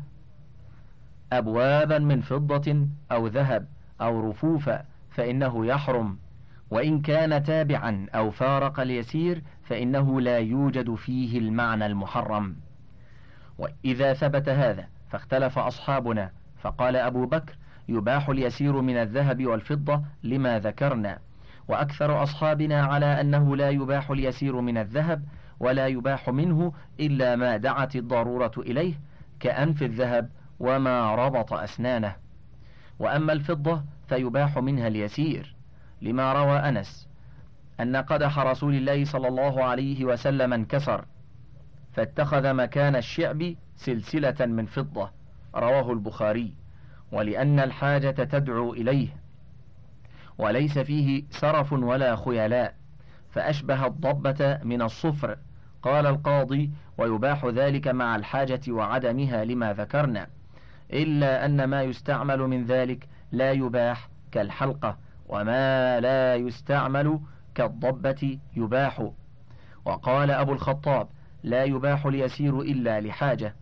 أبوابا 1.34 2.00
من 2.00 2.22
فضة 2.22 2.88
أو 3.12 3.28
ذهب 3.28 3.68
أو 4.02 4.30
رفوفا 4.30 4.86
فإنه 5.10 5.66
يحرم. 5.66 6.18
وإن 6.72 7.02
كان 7.02 7.44
تابعا 7.44 8.08
أو 8.16 8.32
فارق 8.32 8.80
اليسير 8.80 9.44
فإنه 9.64 10.22
لا 10.22 10.40
يوجد 10.40 10.96
فيه 10.96 11.40
المعنى 11.40 11.86
المحرم. 11.86 12.56
وإذا 13.58 14.14
ثبت 14.14 14.50
هذا 14.50 14.88
فاختلف 15.10 15.60
أصحابنا 15.60 16.32
فقال 16.62 16.96
أبو 16.96 17.26
بكر 17.26 17.56
يباح 17.90 18.30
اليسير 18.30 18.82
من 18.82 18.96
الذهب 18.98 19.46
والفضة 19.46 20.02
لما 20.24 20.60
ذكرنا. 20.60 21.20
وأكثر 21.68 22.24
أصحابنا 22.24 22.84
على 22.86 23.22
أنه 23.22 23.56
لا 23.56 23.70
يباح 23.70 24.12
اليسير 24.12 24.62
من 24.62 24.78
الذهب 24.78 25.24
ولا 25.60 25.88
يباح 25.88 26.30
منه 26.30 26.74
إلا 27.00 27.36
ما 27.36 27.58
دعت 27.58 27.96
الضرورة 27.96 28.52
إليه 28.58 28.94
كأنف 29.40 29.84
الذهب 29.84 30.30
وما 30.60 31.16
ربط 31.16 31.54
أسنانه. 31.54 32.16
وأما 33.00 33.34
الفضة 33.34 33.84
فيباح 34.08 34.58
منها 34.58 34.88
اليسير 34.88 35.56
لما 36.02 36.34
روى 36.34 36.60
أنس 36.60 37.08
أن 37.80 37.96
قدح 37.96 38.40
رسول 38.40 38.76
الله 38.76 39.06
صلى 39.06 39.28
الله 39.28 39.64
عليه 39.64 40.06
وسلم 40.06 40.54
انكسر 40.54 41.06
فاتخذ 41.94 42.54
مكان 42.54 42.96
الشعب 42.96 43.56
سلسلة 43.76 44.46
من 44.46 44.66
فضة 44.66 45.12
رواه 45.56 45.92
البخاري 45.92 46.54
ولأن 47.12 47.60
الحاجة 47.60 48.24
تدعو 48.24 48.74
إليه. 48.74 49.08
وليس 50.42 50.80
فيه 50.80 51.24
سرف 51.30 51.74
ولا 51.74 52.16
خيلاء 52.16 52.76
فأشبه 53.30 53.86
الضبة 53.86 54.60
من 54.64 54.82
الصفر. 54.82 55.38
قال 55.82 56.06
القاضي 56.06 56.72
ويباح 56.98 57.46
ذلك 57.46 57.88
مع 57.88 58.16
الحاجة 58.16 58.62
وعدمها 58.70 59.46
لما 59.46 59.74
ذكرنا. 59.74 60.28
إلا 60.94 61.46
أن 61.46 61.64
ما 61.64 61.84
يستعمل 61.84 62.40
من 62.40 62.66
ذلك 62.66 63.08
لا 63.32 63.52
يباح 63.52 64.10
كالحلقة 64.32 64.98
وما 65.30 66.00
لا 66.00 66.36
يستعمل 66.36 67.20
كالضبة 67.56 68.38
يباح. 68.56 69.10
وقال 69.86 70.32
أبو 70.32 70.54
الخطاب 70.54 71.08
لا 71.44 71.64
يباح 71.64 72.06
اليسير 72.06 72.62
إلا 72.62 73.02
لحاجة 73.02 73.56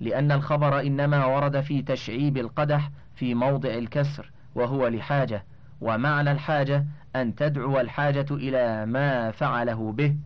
لأن 0.00 0.32
الخبر 0.32 0.80
إنما 0.80 1.24
ورد 1.24 1.60
في 1.60 1.82
تشعيب 1.82 2.36
القدح 2.36 2.90
في 3.14 3.34
موضع 3.34 3.70
الكسر 3.70 4.32
وهو 4.54 4.88
لحاجة. 4.88 5.44
ومعنى 5.80 6.32
الحاجة 6.32 6.84
أن 7.16 7.34
تدعو 7.34 7.80
الحاجة 7.80 8.26
إلى 8.30 8.86
ما 8.86 9.30
فعله 9.30 9.92
به 9.92 10.16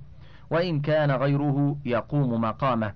وإن 0.50 0.80
كان 0.80 1.10
غيره 1.10 1.76
يقوم 1.84 2.40
مقامه. 2.40 2.92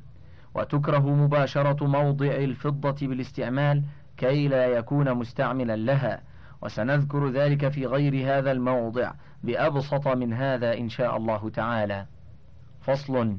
وتكره 0.54 1.14
مباشرة 1.14 1.86
موضع 1.86 2.26
الفضة 2.26 3.06
بالاستعمال 3.06 3.82
كي 4.16 4.48
لا 4.48 4.66
يكون 4.66 5.14
مستعملا 5.14 5.76
لها. 5.76 6.20
وسنذكر 6.62 7.30
ذلك 7.30 7.68
في 7.68 7.86
غير 7.86 8.38
هذا 8.38 8.52
الموضع 8.52 9.12
بأبسط 9.44 10.08
من 10.08 10.32
هذا 10.32 10.78
إن 10.78 10.88
شاء 10.88 11.16
الله 11.16 11.50
تعالى. 11.50 12.06
فصل. 12.80 13.36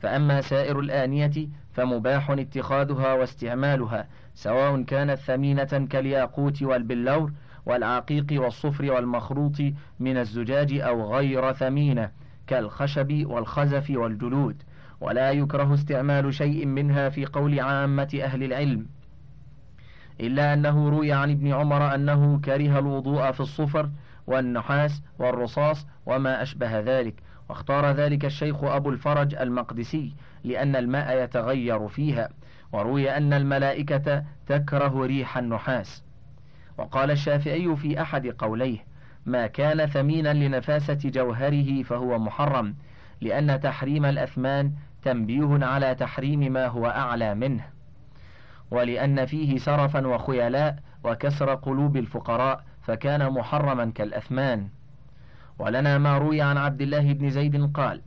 فأما 0.00 0.40
سائر 0.40 0.80
الآنية 0.80 1.48
فمباح 1.72 2.30
اتخاذها 2.30 3.12
واستعمالها 3.12 4.06
سواء 4.34 4.82
كانت 4.82 5.18
ثمينة 5.18 5.86
كالياقوت 5.90 6.62
والبلور 6.62 7.32
والعقيق 7.66 8.26
والصفر 8.32 8.92
والمخروط 8.92 9.56
من 10.00 10.16
الزجاج 10.16 10.74
أو 10.74 11.14
غير 11.14 11.52
ثمينة 11.52 12.10
كالخشب 12.46 13.26
والخزف 13.26 13.90
والجلود 13.90 14.62
ولا 15.00 15.30
يكره 15.30 15.74
استعمال 15.74 16.34
شيء 16.34 16.66
منها 16.66 17.08
في 17.08 17.26
قول 17.26 17.60
عامة 17.60 18.20
أهل 18.24 18.44
العلم 18.44 18.86
إلا 20.20 20.54
أنه 20.54 20.88
روي 20.88 21.12
عن 21.12 21.30
ابن 21.30 21.52
عمر 21.52 21.94
أنه 21.94 22.40
كره 22.44 22.78
الوضوء 22.78 23.32
في 23.32 23.40
الصفر 23.40 23.90
والنحاس 24.26 25.02
والرصاص 25.18 25.86
وما 26.06 26.42
أشبه 26.42 26.80
ذلك 26.80 27.14
واختار 27.48 27.90
ذلك 27.90 28.24
الشيخ 28.24 28.64
أبو 28.64 28.90
الفرج 28.90 29.34
المقدسي 29.34 30.14
لأن 30.44 30.76
الماء 30.76 31.24
يتغير 31.24 31.88
فيها 31.88 32.28
وروي 32.72 33.10
أن 33.16 33.32
الملائكة 33.32 34.24
تكره 34.46 35.06
ريح 35.06 35.38
النحاس. 35.38 36.02
وقال 36.78 37.10
الشافعي 37.10 37.76
في 37.76 38.02
أحد 38.02 38.26
قوليه 38.26 38.78
ما 39.26 39.46
كان 39.46 39.86
ثمينا 39.86 40.34
لنفاسة 40.34 40.98
جوهره 41.04 41.82
فهو 41.82 42.18
محرم 42.18 42.74
لأن 43.20 43.60
تحريم 43.60 44.04
الأثمان 44.04 44.72
تنبيه 45.02 45.66
على 45.66 45.94
تحريم 45.94 46.52
ما 46.52 46.66
هو 46.66 46.86
أعلى 46.86 47.34
منه 47.34 47.64
ولأن 48.70 49.26
فيه 49.26 49.58
سرفا 49.58 50.06
وخيلاء 50.06 50.78
وكسر 51.04 51.54
قلوب 51.54 51.96
الفقراء 51.96 52.64
فكان 52.82 53.30
محرما 53.30 53.92
كالأثمان. 53.94 54.68
ولنا 55.58 55.98
ما 55.98 56.18
روي 56.18 56.42
عن 56.42 56.56
عبد 56.58 56.82
الله 56.82 57.12
بن 57.12 57.30
زيد 57.30 57.72
قال 57.72 58.02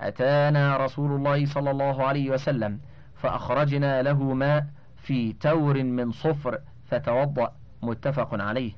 أتانا 0.00 0.76
رسول 0.76 1.12
الله 1.12 1.46
صلى 1.46 1.70
الله 1.70 2.04
عليه 2.04 2.30
وسلم 2.30 2.80
فأخرجنا 3.16 4.02
له 4.02 4.34
ماء 4.34 4.66
في 4.96 5.32
تور 5.32 5.82
من 5.82 6.12
صفر 6.12 6.58
فتوضأ. 6.86 7.52
متفق 7.86 8.42
عليه. 8.42 8.72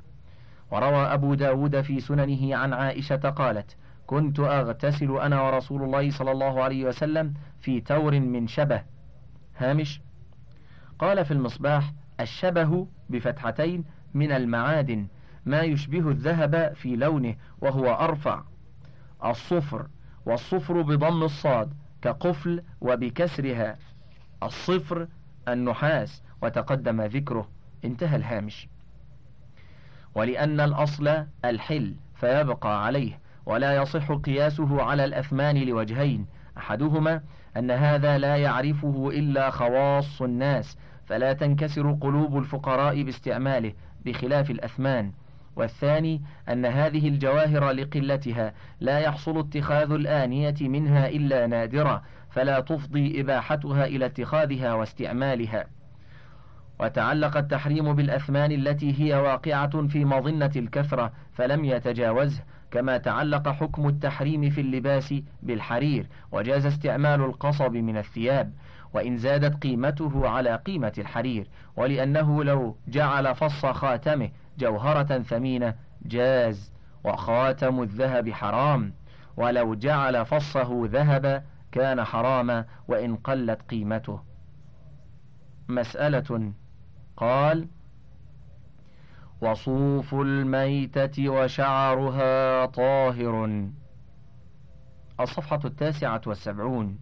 وروى 0.71 1.07
أبو 1.15 1.35
داود 1.35 1.81
في 1.81 2.01
سننه 2.01 2.57
عن 2.57 2.73
عائشة 2.73 3.17
قالت 3.17 3.77
كنت 4.07 4.41
أغتسل 4.41 5.17
أنا 5.17 5.43
ورسول 5.43 5.83
الله 5.83 6.11
صلى 6.11 6.33
الله 6.33 6.63
عليه 6.63 6.85
وسلم 6.85 7.35
في 7.61 7.81
تور 7.81 8.21
من 8.21 8.47
شبه. 8.47 8.83
هامش 9.59 10.01
قال 10.99 11.25
في 11.25 11.31
المصباح 11.31 11.93
الشبه 12.21 12.87
بفتحتين 13.11 13.85
من 14.15 14.33
المعادن 14.33 15.07
ما 15.47 15.61
يشبه 15.61 16.11
الذهب 16.11 16.73
في 16.75 16.97
لونه 16.97 17.37
وهو 17.61 17.95
أرفع. 17.95 18.43
الصفر 19.25 19.87
والصفر 20.27 20.83
بضم 20.83 21.23
الصاد 21.23 21.75
كقفل 22.03 22.63
وبكسرها. 22.81 23.77
الصفر 24.43 25.09
النحاس 25.49 26.23
وتقدم 26.43 27.03
ذكره. 27.03 27.49
انتهى 27.85 28.17
الهامش. 28.17 28.69
ولأن 30.17 30.61
الأصل 30.61 31.25
الحل 31.45 31.95
فيبقى 32.15 32.85
عليه 32.85 33.19
ولا 33.47 33.77
يصح 33.77 34.13
قياسه 34.13 34.83
على 34.83 35.05
الأثمان 35.05 35.57
لوجهين. 35.57 36.27
أحدهما 36.59 37.21
أن 37.57 37.71
هذا 37.71 38.19
لا 38.19 38.37
يعرفه 38.37 39.11
إلا 39.13 39.51
خواص 39.51 40.23
الناس 40.23 40.79
فلا 41.07 41.33
تنكسر 41.33 41.93
قلوب 42.01 42.39
الفقراء 42.39 43.03
باستعماله 43.03 43.73
بخلاف 44.05 44.51
الأثمان. 44.51 45.13
والثاني 45.57 46.23
أن 46.49 46.67
هذه 46.67 47.09
الجواهر 47.09 47.71
لقلتها 47.71 48.53
لا 48.81 48.99
يحصل 48.99 49.39
اتخاذ 49.39 49.93
الآنية 49.93 50.55
منها 50.61 51.09
إلا 51.09 51.47
نادرا 51.47 52.03
فلا 52.31 52.61
تفضي 52.61 53.21
إباحتها 53.21 53.87
إلى 53.87 54.07
اتخاذها 54.07 54.75
واستعمالها. 54.75 55.67
وتعلق 56.81 57.37
التحريم 57.37 57.93
بالأثمان 57.95 58.53
التي 58.53 59.03
هي 59.03 59.15
واقعة 59.15 59.87
في 59.87 60.05
مظنة 60.05 60.51
الكثرة 60.57 61.13
فلم 61.33 61.65
يتجاوزه 61.65 62.43
كما 62.71 62.99
تعلق 62.99 63.49
حكم 63.49 63.89
التحريم 63.89 64.51
في 64.51 64.61
اللباس 64.61 65.15
بالحرير 65.43 66.07
وجاز 66.33 66.67
استعمال 66.67 67.21
القصب 67.21 67.73
من 67.73 67.97
الثياب 67.97 68.53
وإن 68.95 69.17
زادت 69.17 69.63
قيمته 69.63 70.29
على 70.29 70.57
قيمة 70.57 70.93
الحرير 70.99 71.47
ولأنه 71.77 72.45
لو 72.45 72.77
جعل 72.89 73.35
فص 73.35 73.67
خاتمه 73.67 74.31
جوهرة 74.59 75.19
ثمينة 75.23 75.75
جاز 76.03 76.73
وخاتم 77.05 77.83
الذهب 77.83 78.31
حرام 78.31 78.93
ولو 79.37 79.75
جعل 79.75 80.27
فصه 80.27 80.83
ذهبا 80.85 81.43
كان 81.73 82.05
حراما 82.05 82.65
وإن 82.89 83.17
قلت 83.17 83.63
قيمته. 83.63 84.21
مسألة 85.69 86.53
قال 87.17 87.69
وصوف 89.41 90.15
الميتة 90.15 91.29
وشعرها 91.29 92.67
طاهر. 92.67 93.67
الصفحة 95.21 95.61
التاسعة 95.65 96.21
والسبعون. 96.27 96.99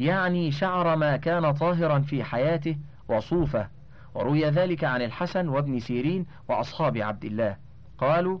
يعني 0.00 0.50
شعر 0.50 0.96
ما 0.96 1.16
كان 1.16 1.52
طاهرا 1.52 1.98
في 1.98 2.24
حياته 2.24 2.76
وصوفه 3.08 3.68
وروي 4.14 4.44
ذلك 4.44 4.84
عن 4.84 5.02
الحسن 5.02 5.48
وابن 5.48 5.80
سيرين 5.80 6.26
وأصحاب 6.48 6.96
عبد 6.96 7.24
الله. 7.24 7.56
قالوا 7.98 8.38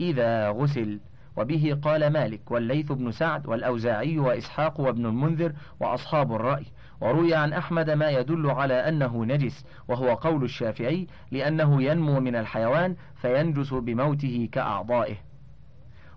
إذا 0.00 0.50
غسل. 0.50 1.00
وبه 1.36 1.78
قال 1.82 2.12
مالك 2.12 2.50
والليث 2.50 2.92
بن 2.92 3.12
سعد 3.12 3.46
والأوزاعي 3.46 4.18
وإسحاق 4.18 4.80
وابن 4.80 5.06
المنذر 5.06 5.52
وأصحاب 5.80 6.32
الرأي. 6.32 6.66
وروي 7.00 7.34
عن 7.34 7.52
أحمد 7.52 7.90
ما 7.90 8.10
يدل 8.10 8.50
على 8.50 8.74
أنه 8.74 9.24
نجس 9.24 9.64
وهو 9.88 10.14
قول 10.14 10.44
الشافعي 10.44 11.06
لأنه 11.30 11.82
ينمو 11.82 12.20
من 12.20 12.36
الحيوان 12.36 12.96
فينجس 13.14 13.74
بموته 13.74 14.48
كأعضائه. 14.52 15.16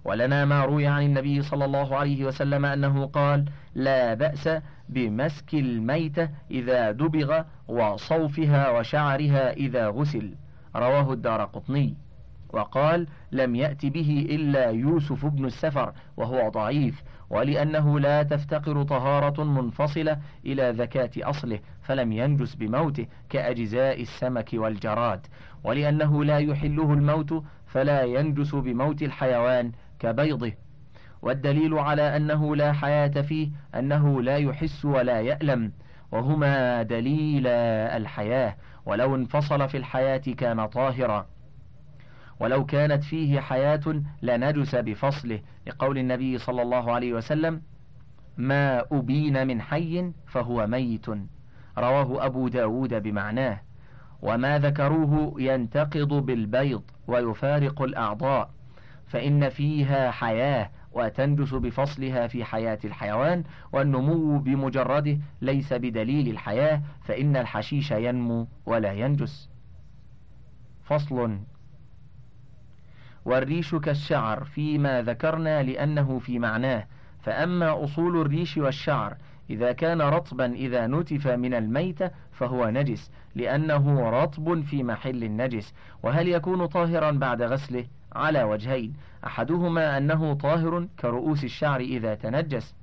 ولنا 0.06 0.46
ما 0.46 0.66
روي 0.66 0.88
عن 0.88 1.04
النبي 1.04 1.42
صلى 1.42 1.66
الله 1.66 1.96
عليه 1.96 2.26
وسلم 2.26 2.66
أنه 2.66 3.06
قال 3.06 3.46
لا 3.76 4.14
بأس 4.14 4.50
بمسك 4.90 5.54
الميتة 5.54 6.30
إذا 6.52 6.92
دبغ 6.92 7.42
وصوفها 7.68 8.70
وشعرها 8.70 9.54
إذا 9.54 9.88
غسل 9.88 10.36
رواه 10.76 11.14
الدار 11.14 11.46
قطني. 11.46 11.96
وقال 12.54 13.08
لم 13.32 13.56
يأت 13.56 13.86
به 13.86 14.28
إلا 14.30 14.70
يوسف 14.70 15.26
بن 15.26 15.46
السفر 15.46 15.94
وهو 16.18 16.50
ضعيف 16.50 17.04
ولأنه 17.30 18.00
لا 18.00 18.24
تفتقر 18.24 18.84
طهارة 18.84 19.44
منفصلة 19.44 20.20
إلى 20.46 20.74
زكاة 20.74 21.12
أصله 21.18 21.60
فلم 21.82 22.12
ينجس 22.12 22.56
بموته 22.56 23.08
كأجزاء 23.30 24.02
السمك 24.02 24.50
والجراد. 24.54 25.28
ولأنه 25.64 26.24
لا 26.24 26.38
يحله 26.38 26.94
الموت 26.94 27.44
فلا 27.68 28.04
ينجس 28.04 28.56
بموت 28.56 29.02
الحيوان 29.02 29.72
كبيضه. 30.00 30.52
والدليل 31.22 31.74
على 31.74 32.18
أنه 32.18 32.56
لا 32.56 32.74
حياة 32.74 33.22
فيه 33.22 33.50
أنه 33.76 34.22
لا 34.22 34.38
يحس 34.38 34.86
ولا 34.86 35.22
يألم. 35.22 35.72
وهما 36.12 36.84
دليل 36.84 37.48
الحياة 37.48 38.56
ولو 38.86 39.16
انفصل 39.16 39.70
في 39.70 39.78
الحياة 39.78 40.18
كان 40.18 40.66
طاهرا. 40.66 41.33
ولو 42.40 42.66
كانت 42.66 43.04
فيه 43.04 43.40
حياة 43.40 44.02
لنجس 44.22 44.76
بفصله 44.76 45.40
لقول 45.68 45.98
النبي 45.98 46.38
صلى 46.38 46.62
الله 46.62 46.92
عليه 46.92 47.14
وسلم 47.14 47.62
ما 48.38 48.86
أبين 48.92 49.48
من 49.48 49.62
حي 49.62 50.12
فهو 50.28 50.68
ميت. 50.68 51.06
رواه 51.78 52.26
أبو 52.26 52.48
داود 52.48 52.94
بمعناه. 52.94 53.60
وما 54.22 54.60
ذكروه 54.60 55.42
ينتقض 55.42 56.14
بالبيض 56.14 56.84
ويفارق 57.08 57.82
الأعضاء 57.82 58.50
فإن 59.08 59.50
فيها 59.50 60.12
حياة 60.12 60.70
وتنجس 60.92 61.54
بفصلها 61.54 62.28
في 62.28 62.44
حياة 62.44 62.80
الحيوان 62.86 63.44
والنمو 63.72 64.40
بمجرده 64.40 65.18
ليس 65.42 65.74
بدليل 65.74 66.30
الحياة 66.30 66.82
فإن 67.04 67.36
الحشيش 67.38 67.92
ينمو 67.92 68.48
ولا 68.66 68.94
ينجس 68.94 69.50
فصل 70.84 71.40
والريش 73.26 73.76
كالشعر 73.76 74.44
فيما 74.44 75.02
ذكرنا 75.02 75.64
لأنه 75.64 76.20
في 76.20 76.40
معناه. 76.40 76.88
فأما 77.22 77.84
أصول 77.84 78.22
الريش 78.22 78.58
والشعر 78.58 79.18
إذا 79.50 79.72
كان 79.72 80.02
رطبا 80.02 80.46
إذا 80.54 80.88
نتف 80.88 81.28
من 81.28 81.54
الميتة 81.54 82.12
فهو 82.32 82.70
نجس 82.70 83.12
لأنه 83.36 84.10
رطب 84.10 84.62
في 84.62 84.84
محل 84.84 85.24
النجس. 85.24 85.74
وهل 86.04 86.28
يكون 86.28 86.66
طاهرا 86.66 87.12
بعد 87.12 87.42
غسله؟ 87.42 87.86
على 88.16 88.44
وجهين. 88.44 88.94
أحدهما 89.26 89.98
أنه 89.98 90.34
طاهر 90.34 90.88
كرؤوس 91.00 91.44
الشعر 91.44 91.80
إذا 91.80 92.16
تنجس. 92.16 92.76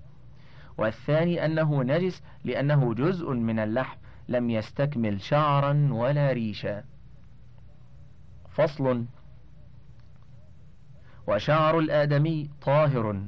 والثاني 0.78 1.44
أنه 1.44 1.82
نجس 1.82 2.22
لأنه 2.44 2.94
جزء 2.94 3.32
من 3.32 3.58
اللحم 3.58 3.98
لم 4.28 4.50
يستكمل 4.50 5.20
شعرا 5.20 5.88
ولا 5.92 6.32
ريشا. 6.32 6.82
فصل. 8.50 9.04
وشعر 11.30 11.78
الآدمي 11.78 12.50
طاهر 12.62 13.20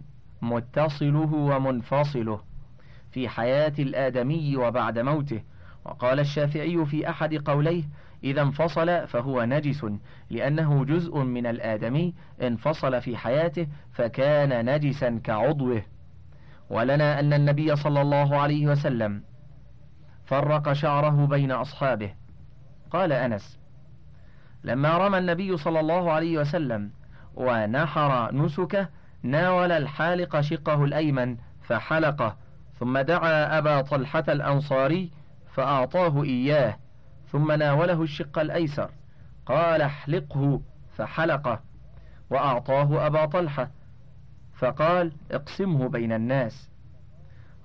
متصله 0.42 1.34
ومنفصله 1.34 2.40
في 3.10 3.28
حياة 3.28 3.72
الآدمي 3.78 4.56
وبعد 4.56 4.98
موته. 4.98 5.42
وقال 5.84 6.20
الشافعي 6.20 6.86
في 6.86 7.10
أحد 7.10 7.34
قوليه 7.34 7.84
إذا 8.24 8.42
انفصل 8.42 9.06
فهو 9.08 9.44
نجس 9.44 9.86
لأنه 10.30 10.84
جزء 10.84 11.18
من 11.18 11.46
الآدمي 11.46 12.14
انفصل 12.42 13.00
في 13.00 13.16
حياته 13.16 13.66
فكان 13.92 14.74
نجسا 14.74 15.20
كعضوه. 15.24 15.82
ولنا 16.70 17.20
أن 17.20 17.32
النبي 17.32 17.76
صلى 17.76 18.00
الله 18.00 18.36
عليه 18.36 18.66
وسلم 18.66 19.22
فرق 20.24 20.72
شعره 20.72 21.26
بين 21.26 21.52
أصحابه. 21.52 22.14
قال 22.90 23.12
أنس 23.12 23.58
لما 24.64 24.98
رمى 24.98 25.18
النبي 25.18 25.56
صلى 25.56 25.80
الله 25.80 26.12
عليه 26.12 26.38
وسلم 26.38 26.90
ونحر 27.35 28.35
نسكه 28.35 28.88
ناول 29.23 29.73
الحالق 29.73 30.40
شقه 30.40 30.85
الأيمن 30.85 31.37
فحلقه. 31.62 32.37
ثم 32.81 32.99
دعا 32.99 33.59
أبا 33.59 33.81
طلحة 33.81 34.25
الأنصاري 34.29 35.11
فأعطاه 35.55 36.23
إياه. 36.23 36.77
ثم 37.33 37.53
ناوله 37.53 38.03
الشق 38.03 38.38
الأيسر. 38.38 38.90
قال 39.47 39.83
احلقه 39.83 40.61
فحلقه. 40.97 41.61
وأعطاه 42.31 43.07
أبا 43.07 43.25
طلحة. 43.25 43.71
فقال 44.55 45.12
اقسمه 45.31 45.88
بين 45.88 46.12
الناس. 46.12 46.71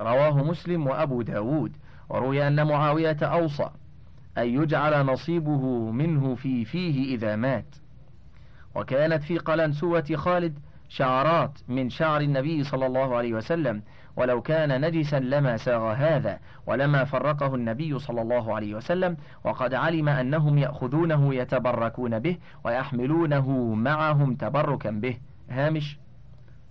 رواه 0.01 0.43
مسلم 0.43 0.87
وأبو 0.87 1.21
داود. 1.21 1.77
وروي 2.09 2.47
أن 2.47 2.67
معاوية 2.67 3.17
أوصى 3.21 3.69
أن 4.37 4.47
يجعل 4.47 5.05
نصيبه 5.05 5.91
منه 5.91 6.35
في 6.35 6.65
فيه 6.65 7.15
إذا 7.15 7.35
مات. 7.35 7.75
وكانت 8.77 9.23
في 9.23 9.37
قلنسوة 9.37 10.05
خالد 10.15 10.59
شعرات 10.89 11.59
من 11.67 11.89
شعر 11.89 12.21
النبي 12.21 12.63
صلى 12.63 12.85
الله 12.85 13.15
عليه 13.15 13.33
وسلم 13.33 13.81
ولو 14.15 14.41
كان 14.41 14.81
نجسا 14.81 15.19
لما 15.19 15.57
ساغ 15.57 15.91
هذا 15.93 16.39
ولما 16.67 17.03
فرقه 17.03 17.55
النبي 17.55 17.99
صلى 17.99 18.21
الله 18.21 18.55
عليه 18.55 18.75
وسلم 18.75 19.17
وقد 19.43 19.73
علم 19.73 20.09
أنهم 20.09 20.57
يأخذونه 20.57 21.35
يتبركون 21.35 22.19
به 22.19 22.37
ويحملونه 22.63 23.73
معهم 23.73 24.35
تبركا 24.35 24.91
به. 24.91 25.17
هامش. 25.49 25.99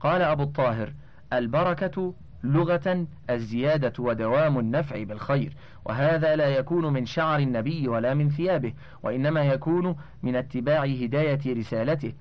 قال 0.01 0.23
أبو 0.23 0.43
الطاهر 0.43 0.93
البركة 1.33 2.15
لغة 2.45 3.07
الزيادة 3.31 3.93
ودوام 3.99 4.59
النفع 4.59 5.03
بالخير. 5.03 5.57
وهذا 5.87 6.37
لا 6.37 6.49
يكون 6.49 6.93
من 6.93 7.07
شعر 7.07 7.39
النبي 7.39 7.89
ولا 7.89 8.15
من 8.15 8.29
ثيابه 8.29 8.73
وإنما 9.03 9.45
يكون 9.45 9.97
من 10.23 10.37
اتباع 10.37 10.85
هداية 10.85 11.55
رسالته 11.55 12.13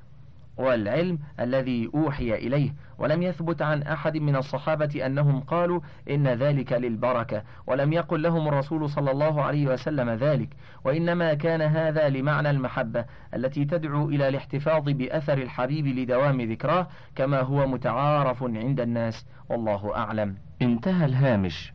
والعلم 0.57 1.19
الذي 1.39 1.89
أوحي 1.95 2.33
إليه. 2.33 2.73
ولم 2.97 3.21
يثبت 3.21 3.61
عن 3.61 3.83
أحد 3.83 4.17
من 4.17 4.35
الصحابة 4.35 5.05
أنهم 5.05 5.39
قالوا 5.39 5.79
إن 6.09 6.27
ذلك 6.27 6.73
للبركة 6.73 7.43
ولم 7.67 7.93
يقل 7.93 8.21
لهم 8.21 8.47
الرسول 8.47 8.89
صلى 8.89 9.11
الله 9.11 9.43
عليه 9.43 9.67
وسلم 9.67 10.09
ذلك. 10.09 10.49
وإنما 10.83 11.33
كان 11.33 11.61
هذا 11.61 12.09
لمعنى 12.09 12.49
المحبة 12.49 13.05
التي 13.33 13.65
تدعو 13.65 14.09
إلى 14.09 14.27
الاحتفاظ 14.27 14.83
بأثر 14.89 15.37
الحبيب 15.37 15.87
لدوام 15.87 16.41
ذكراه 16.41 16.87
كما 17.15 17.41
هو 17.41 17.67
متعارف 17.67 18.43
عند 18.43 18.79
الناس 18.79 19.25
والله 19.49 19.95
أعلم. 19.95 20.35
انتهى 20.61 21.05
الهامش. 21.05 21.74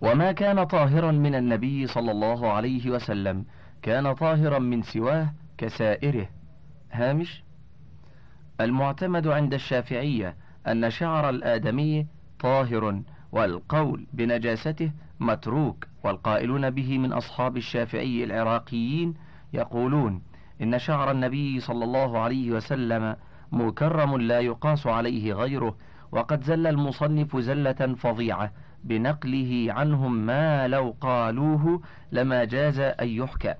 وما 0.00 0.32
كان 0.32 0.64
طاهرا 0.64 1.12
من 1.12 1.34
النبي 1.34 1.86
صلى 1.86 2.10
الله 2.10 2.52
عليه 2.52 2.90
وسلم 2.90 3.44
كان 3.82 4.12
طاهرا 4.12 4.58
من 4.58 4.82
سواه 4.82 5.32
كسائره. 5.58 6.28
هامش 6.92 7.42
المعتمد 8.60 9.26
عند 9.26 9.54
الشافعية 9.54 10.36
أن 10.68 10.90
شعر 10.90 11.30
الآدمي 11.30 12.06
طاهر 12.38 13.02
والقول 13.32 14.06
بنجاسته 14.12 14.92
متروك 15.20 15.86
والقائلون 16.04 16.70
به 16.70 16.98
من 16.98 17.12
أصحاب 17.12 17.56
الشافعي 17.56 18.24
العراقيين 18.24 19.14
يقولون 19.52 20.22
إن 20.62 20.78
شعر 20.78 21.10
النبي 21.10 21.60
صلى 21.60 21.84
الله 21.84 22.18
عليه 22.18 22.50
وسلم 22.50 23.16
مكرم 23.52 24.16
لا 24.16 24.40
يقاس 24.40 24.86
عليه 24.86 25.32
غيره 25.32 25.76
وقد 26.12 26.42
زل 26.44 26.66
المصنف 26.66 27.36
زلة 27.36 27.94
فظيعة 27.98 28.52
بنقله 28.84 29.66
عنهم 29.68 30.26
ما 30.26 30.68
لو 30.68 30.96
قالوه 31.00 31.82
لما 32.12 32.44
جاز 32.44 32.78
أن 32.80 33.08
يحكى. 33.08 33.54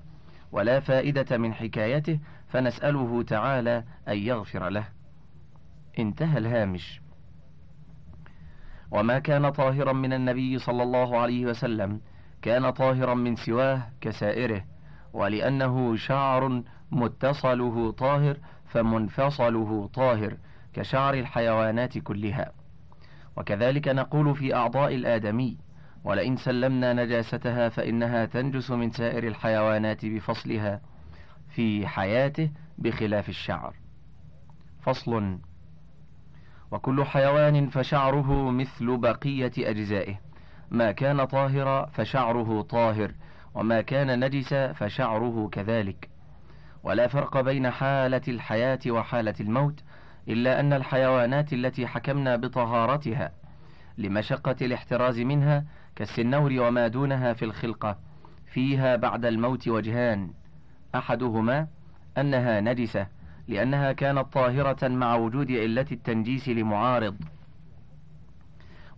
ولا 0.51 0.79
فائدة 0.79 1.37
من 1.37 1.53
حكايته 1.53 2.19
فنسأله 2.47 3.23
تعالى 3.23 3.83
أن 4.07 4.17
يغفر 4.17 4.69
له. 4.69 4.85
انتهى 5.99 6.37
الهامش. 6.37 7.01
وما 8.91 9.19
كان 9.19 9.49
طاهرا 9.49 9.93
من 9.93 10.13
النبي 10.13 10.59
صلى 10.59 10.83
الله 10.83 11.19
عليه 11.19 11.45
وسلم 11.45 12.01
كان 12.41 12.69
طاهرا 12.69 13.13
من 13.13 13.35
سواه 13.35 13.81
كسائره. 14.01 14.63
ولأنه 15.13 15.95
شعر 15.95 16.63
متصله 16.91 17.91
طاهر 17.91 18.37
فمنفصله 18.67 19.89
طاهر 19.93 20.37
كشعر 20.73 21.13
الحيوانات 21.13 21.97
كلها. 21.97 22.51
وكذلك 23.37 23.87
نقول 23.87 24.35
في 24.35 24.55
أعضاء 24.55 24.95
الآدمي 24.95 25.57
ولئن 26.03 26.35
سلمنا 26.35 26.93
نجاستها 26.93 27.69
فإنها 27.69 28.25
تنجس 28.25 28.71
من 28.71 28.91
سائر 28.91 29.27
الحيوانات 29.27 30.05
بفصلها 30.05 30.81
في 31.49 31.87
حياته 31.87 32.51
بخلاف 32.77 33.29
الشعر. 33.29 33.75
فصل 34.81 35.39
وكل 36.71 37.05
حيوان 37.05 37.69
فشعره 37.69 38.51
مثل 38.51 38.97
بقية 38.97 39.51
أجزائه. 39.57 40.19
ما 40.71 40.91
كان 40.91 41.25
طاهرا 41.25 41.85
فشعره 41.85 42.61
طاهر 42.61 43.11
وما 43.55 43.81
كان 43.81 44.25
نجسا 44.25 44.73
فشعره 44.73 45.49
كذلك. 45.51 46.09
ولا 46.83 47.07
فرق 47.07 47.41
بين 47.41 47.69
حالة 47.69 48.21
الحياة 48.27 48.79
وحالة 48.87 49.35
الموت 49.39 49.83
إلا 50.29 50.59
أن 50.59 50.73
الحيوانات 50.73 51.53
التي 51.53 51.87
حكمنا 51.87 52.35
بطهارتها 52.35 53.31
لمشقة 53.97 54.55
الاحتراز 54.61 55.19
منها 55.19 55.65
كالسنور 55.95 56.53
وما 56.59 56.87
دونها 56.87 57.33
في 57.33 57.45
الخلقة 57.45 57.97
فيها 58.45 58.95
بعد 58.95 59.25
الموت 59.25 59.67
وجهان. 59.67 60.33
أحدهما 60.95 61.67
أنها 62.17 62.61
نجسة 62.61 63.07
لأنها 63.47 63.91
كانت 63.91 64.33
طاهرة 64.33 64.87
مع 64.87 65.15
وجود 65.15 65.51
علة 65.51 65.85
التنجيس 65.91 66.49
لمعارض. 66.49 67.15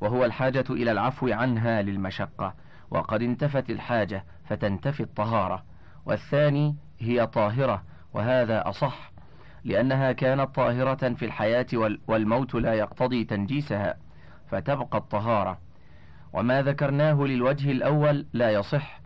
وهو 0.01 0.25
الحاجة 0.25 0.65
إلى 0.69 0.91
العفو 0.91 1.27
عنها 1.27 1.81
للمشقة 1.81 2.53
وقد 2.91 3.21
انتفت 3.21 3.69
الحاجة 3.69 4.25
فتنتفي 4.45 5.03
الطهارة. 5.03 5.63
والثاني 6.05 6.75
هي 6.99 7.27
طاهرة 7.27 7.83
وهذا 8.13 8.69
أصح. 8.69 9.12
لأنها 9.65 10.11
كانت 10.11 10.55
طاهرة 10.55 11.13
في 11.13 11.25
الحياة 11.25 11.65
والموت 12.07 12.55
لا 12.55 12.73
يقتضي 12.73 13.23
تنجيسها 13.23 13.97
فتبقى 14.47 14.97
الطهارة. 14.97 15.57
وما 16.33 16.61
ذكرناه 16.61 17.23
للوجه 17.23 17.71
الأول 17.71 18.25
لا 18.33 18.51
يصح 18.51 19.01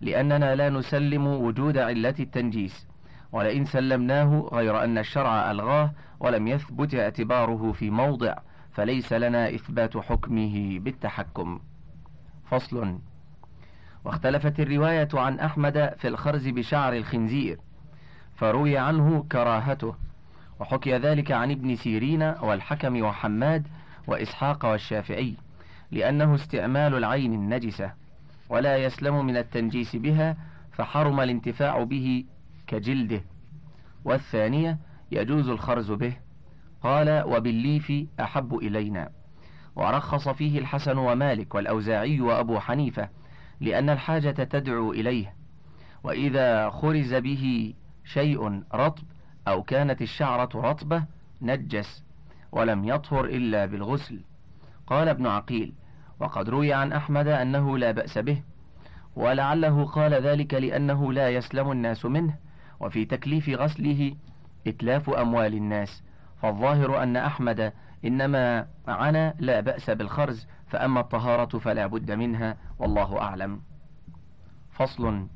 لأننا 0.00 0.54
لا 0.54 0.70
نسلم 0.70 1.26
وجود 1.26 1.78
علة 1.78 2.14
التنجيس. 2.20 2.86
ولئن 3.32 3.64
سلمناه 3.64 4.48
غير 4.52 4.84
أن 4.84 4.98
الشرع 4.98 5.50
ألغاه 5.50 5.92
ولم 6.20 6.48
يثبت 6.48 6.94
اعتباره 6.94 7.72
في 7.72 7.90
موضع 7.90 8.34
فليس 8.72 9.12
لنا 9.12 9.54
إثبات 9.54 9.96
حكمه 9.96 10.78
بالتحكم. 10.78 11.60
فصل. 12.50 12.98
واختلفت 14.04 14.60
الرواية 14.60 15.08
عن 15.14 15.38
أحمد 15.38 15.94
في 15.98 16.08
الخرز 16.08 16.48
بشعر 16.48 16.92
الخنزير. 16.92 17.58
فروي 18.42 18.78
عنه 18.78 19.26
كراهته. 19.32 19.94
وحكي 20.60 20.96
ذلك 20.96 21.32
عن 21.32 21.50
ابن 21.50 21.76
سيرين 21.76 22.22
والحكم 22.22 23.02
وحماد 23.02 23.66
وإسحاق 24.06 24.64
والشافعي 24.64 25.34
لأنه 25.90 26.34
استعمال 26.34 26.94
العين 26.94 27.32
النجسة 27.32 27.92
ولا 28.48 28.76
يسلم 28.76 29.26
من 29.26 29.36
التنجيس 29.36 29.96
بها 29.96 30.36
فحرم 30.72 31.20
الانتفاع 31.20 31.82
به 31.82 32.24
كجلده. 32.66 33.20
والثانية 34.04 34.78
يجوز 35.12 35.48
الخرز 35.48 35.92
به. 35.92 36.16
قال 36.82 37.22
وبالليف 37.26 37.92
أحب 38.20 38.54
إلينا 38.54 39.10
ورخص 39.76 40.28
فيه 40.28 40.58
الحسن 40.58 40.98
ومالك 40.98 41.54
والأوزاعي 41.54 42.20
وأبو 42.20 42.58
حنيفة 42.60 43.08
لأن 43.60 43.90
الحاجة 43.90 44.30
تدعو 44.30 44.92
إليه. 44.92 45.34
وإذا 46.04 46.70
خرز 46.70 47.14
به 47.14 47.74
شيء 48.04 48.62
رطب 48.74 49.04
أو 49.48 49.62
كانت 49.62 50.02
الشعرة 50.02 50.50
رطبة 50.54 51.04
نجس 51.42 52.04
ولم 52.52 52.84
يطهر 52.84 53.24
إلا 53.24 53.66
بالغسل. 53.66 54.20
قال 54.86 55.08
ابن 55.08 55.26
عقيل 55.26 55.74
وقد 56.20 56.48
روي 56.48 56.72
عن 56.72 56.92
أحمد 56.92 57.28
أنه 57.28 57.78
لا 57.78 57.90
بأس 57.90 58.18
به 58.18 58.42
ولعله 59.16 59.84
قال 59.84 60.14
ذلك 60.14 60.54
لأنه 60.54 61.12
لا 61.12 61.28
يسلم 61.30 61.72
الناس 61.72 62.04
منه 62.04 62.34
وفي 62.80 63.04
تكليف 63.04 63.48
غسله 63.48 64.14
إتلاف 64.66 65.10
أموال 65.10 65.54
الناس. 65.54 66.02
فالظاهر 66.42 67.02
أن 67.02 67.16
أحمد 67.16 67.72
إنما 68.04 68.66
عنا 68.88 69.34
لا 69.38 69.60
بأس 69.60 69.90
بالخرز 69.90 70.46
فأما 70.66 71.00
الطهارة 71.00 71.58
فلا 71.58 71.86
بد 71.86 72.10
منها 72.10 72.56
والله 72.78 73.20
أعلم. 73.20 73.60
فصل 74.72 75.26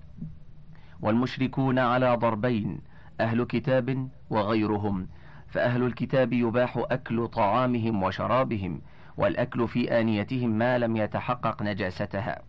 والمشركون 1.03 1.79
على 1.79 2.17
ضربين 2.17 2.81
أهل 3.21 3.45
كتاب 3.45 4.09
وغيرهم. 4.31 5.09
فأهل 5.49 5.83
الكتاب 5.83 6.33
يباح 6.33 6.85
أكل 6.91 7.29
طعامهم 7.29 8.03
وشرابهم 8.03 8.81
والأكل 9.17 9.69
في 9.69 10.01
آنيتهم 10.01 10.51
ما 10.51 10.79
لم 10.79 10.97
يتحقق 10.97 11.63
نجاستها. 11.63 12.43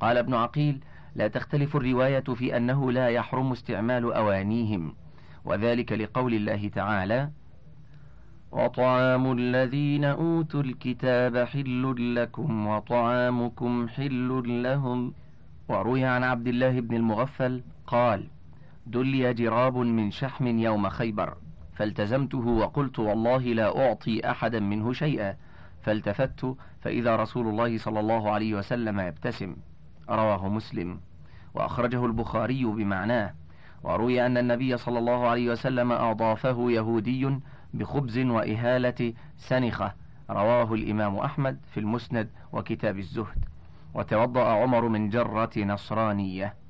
قال 0.00 0.16
ابن 0.16 0.34
عقيل 0.34 0.80
لا 1.14 1.28
تختلف 1.28 1.76
الرواية 1.76 2.20
في 2.20 2.56
أنه 2.56 2.92
لا 2.92 3.08
يحرم 3.08 3.52
استعمال 3.52 4.12
أوانيهم. 4.12 4.94
وذلك 5.44 5.92
لقول 5.92 6.34
الله 6.34 6.68
تعالى 6.68 7.30
وطعام 8.52 9.32
الذين 9.32 10.04
أوتوا 10.04 10.62
الكتاب 10.62 11.38
حل 11.38 12.14
لكم 12.14 12.66
وطعامكم 12.66 13.88
حل 13.88 14.62
لهم. 14.62 15.12
وروي 15.68 16.04
عن 16.04 16.24
عبد 16.24 16.48
الله 16.48 16.80
بن 16.80 16.96
المغفل 16.96 17.62
قال 17.94 18.26
دلي 18.86 19.34
جراب 19.34 19.76
من 19.76 20.10
شحم 20.10 20.46
يوم 20.46 20.88
خيبر. 20.88 21.34
فالتزمته 21.72 22.46
وقلت 22.46 22.98
والله 22.98 23.38
لا 23.38 23.86
أعطي 23.88 24.30
أحدا 24.30 24.60
منه 24.60 24.92
شيئا. 24.92 25.36
فالتفت 25.82 26.56
فإذا 26.80 27.16
رسول 27.16 27.48
الله 27.48 27.78
صلى 27.78 28.00
الله 28.00 28.30
عليه 28.30 28.54
وسلم 28.54 29.00
يبتسم. 29.00 29.56
رواه 30.10 30.48
مسلم. 30.48 31.00
وأخرجه 31.54 32.06
البخاري 32.06 32.64
بمعناه. 32.64 33.34
وروي 33.82 34.26
أن 34.26 34.38
النبي 34.38 34.76
صلى 34.76 34.98
الله 34.98 35.26
عليه 35.26 35.50
وسلم 35.50 35.92
أضافه 35.92 36.70
يهودي 36.70 37.38
بخبز 37.74 38.18
وإهالة 38.18 39.12
سنخة. 39.36 39.92
رواه 40.30 40.74
الإمام 40.74 41.16
أحمد 41.16 41.60
في 41.72 41.80
المسند 41.80 42.28
وكتاب 42.52 42.98
الزهد. 42.98 43.44
وتوضأ 43.94 44.44
عمر 44.44 44.88
من 44.88 45.10
جرة 45.10 45.50
نصرانية. 45.56 46.63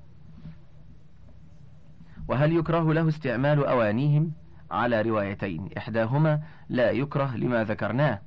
وهل 2.28 2.52
يكره 2.56 2.92
له 2.92 3.08
استعمال 3.08 3.66
أوانيهم؟ 3.66 4.32
على 4.70 5.02
روايتين 5.02 5.68
إحداهما 5.78 6.40
لا 6.68 6.90
يكره 6.90 7.36
لما 7.36 7.64
ذكرناه 7.64 8.20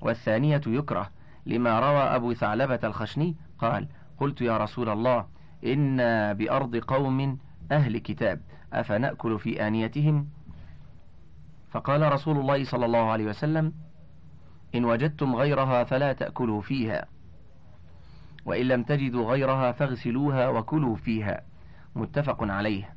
والثانية 0.00 0.60
يكره 0.66 1.10
لما 1.46 1.80
روى 1.80 2.02
أبو 2.02 2.34
ثعلبة 2.34 2.78
الخشني 2.84 3.36
قال 3.58 3.88
قلت 4.20 4.40
يا 4.40 4.56
رسول 4.56 4.88
الله 4.88 5.26
إنا 5.64 6.32
بأرض 6.32 6.76
قوم 6.76 7.38
أهل 7.72 7.98
كتاب 7.98 8.40
أفنأكل 8.72 9.38
في 9.38 9.66
آنيتهم؟ 9.66 10.28
فقال 11.70 12.12
رسول 12.12 12.38
الله 12.38 12.64
صلى 12.64 12.86
الله 12.86 13.10
عليه 13.10 13.24
وسلم 13.24 13.72
إن 14.74 14.84
وجدتم 14.84 15.36
غيرها 15.36 15.84
فلا 15.84 16.12
تأكلوا 16.12 16.60
فيها 16.60 17.06
وإن 18.44 18.66
لم 18.66 18.82
تجدوا 18.82 19.30
غيرها 19.30 19.72
فاغسلوها 19.72 20.48
وكلوا 20.48 20.96
فيها 20.96 21.42
متفق 21.94 22.42
عليه. 22.42 22.94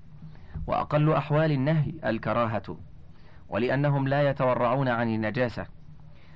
وأقل 0.67 1.13
أحوال 1.13 1.51
النهي 1.51 1.93
الكراهة 2.05 2.77
ولأنهم 3.49 4.07
لا 4.07 4.29
يتورعون 4.29 4.87
عن 4.87 5.09
النجاسة 5.09 5.65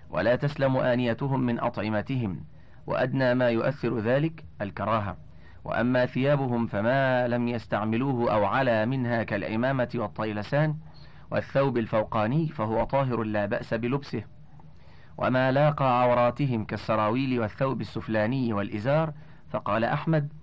ولا 0.09 0.35
تسلم 0.35 0.77
آنيتهم 0.77 1.39
من 1.39 1.59
أطعمتهم 1.59 2.43
وأدنى 2.87 3.33
ما 3.33 3.49
يؤثر 3.49 3.99
ذلك 3.99 4.43
الكراهة. 4.61 5.17
وأما 5.63 6.05
ثيابهم 6.05 6.67
فما 6.67 7.27
لم 7.27 7.47
يستعملوه 7.47 8.33
أو 8.33 8.45
على 8.45 8.85
منها 8.85 9.23
كالعمامة 9.23 9.89
والطيلسان 9.95 10.75
والثوب 11.31 11.77
الفوقاني 11.77 12.47
فهو 12.47 12.83
طاهر 12.83 13.23
لا 13.23 13.45
بأس 13.45 13.73
بلبسه. 13.73 14.23
وما 15.17 15.51
لاقى 15.51 16.01
عوراتهم 16.01 16.65
كالسراويل 16.65 17.39
والثوب 17.39 17.81
السفلاني 17.81 18.53
والإزار 18.53 19.13
فقال 19.49 19.83
أحمد 19.83 20.33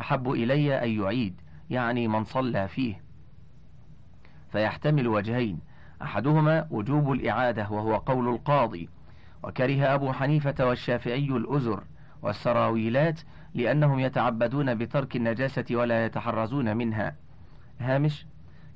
أحب 0.00 0.30
إلي 0.30 0.84
أن 0.84 0.90
يعيد 1.02 1.40
يعني 1.70 2.08
من 2.08 2.24
صلى 2.24 2.68
فيه. 2.68 3.09
فيحتمل 4.52 5.08
وجهين. 5.08 5.60
أحدهما 6.02 6.66
وجوب 6.70 7.12
الإعادة 7.12 7.70
وهو 7.70 7.96
قول 7.96 8.28
القاضي 8.28 8.88
وكره 9.42 9.94
أبو 9.94 10.12
حنيفة 10.12 10.66
والشافعي 10.66 11.28
الأزر 11.28 11.84
والسراويلات 12.22 13.20
لأنهم 13.54 13.98
يتعبدون 13.98 14.74
بترك 14.74 15.16
النجاسة 15.16 15.64
ولا 15.70 16.04
يتحرزون 16.04 16.76
منها. 16.76 17.16
هامش 17.80 18.26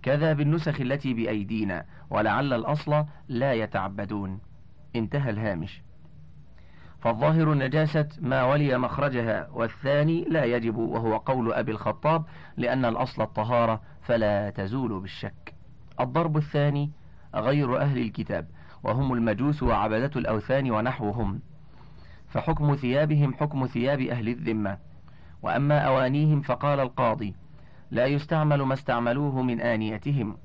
كذا 0.02 0.32
بالنسخ 0.32 0.80
التي 0.80 1.14
بأيدينا 1.14 1.84
ولعل 2.10 2.52
الأصل 2.52 3.04
لا 3.28 3.52
يتعبدون. 3.52 4.40
انتهى 4.96 5.30
الهامش. 5.30 5.82
فالظاهر 7.00 7.54
نجاسة 7.54 8.08
ما 8.20 8.44
ولي 8.44 8.78
مخرجها 8.78 9.48
والثاني 9.52 10.24
لا 10.24 10.44
يجب 10.44 10.76
وهو 10.76 11.16
قول 11.16 11.52
أبي 11.52 11.72
الخطاب 11.72 12.24
لأن 12.56 12.84
الأصل 12.84 13.22
الطهارة 13.22 13.80
فلا 14.02 14.50
تزول 14.50 15.00
بالشك. 15.00 15.43
الضرب 16.00 16.36
الثاني 16.36 16.90
غير 17.34 17.80
أهل 17.80 17.98
الكتاب 17.98 18.46
وهم 18.82 19.12
المجوس 19.12 19.62
وعبدة 19.62 20.10
الأوثان 20.16 20.70
ونحوهم. 20.70 21.40
فحكم 22.28 22.74
ثيابهم 22.74 23.34
حكم 23.34 23.66
ثياب 23.66 24.00
أهل 24.00 24.28
الذمة. 24.28 24.78
وأما 25.42 25.78
أوانيهم 25.78 26.40
فقال 26.40 26.80
القاضي 26.80 27.34
لا 27.90 28.06
يستعمل 28.06 28.62
ما 28.62 28.74
استعملوه 28.74 29.42
من 29.42 29.60
آنيتهم 29.60 30.36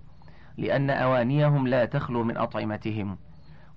لأن 0.57 0.89
أوانيهم 0.89 1.67
لا 1.67 1.85
تخلو 1.85 2.23
من 2.23 2.37
أطعمتهم 2.37 3.17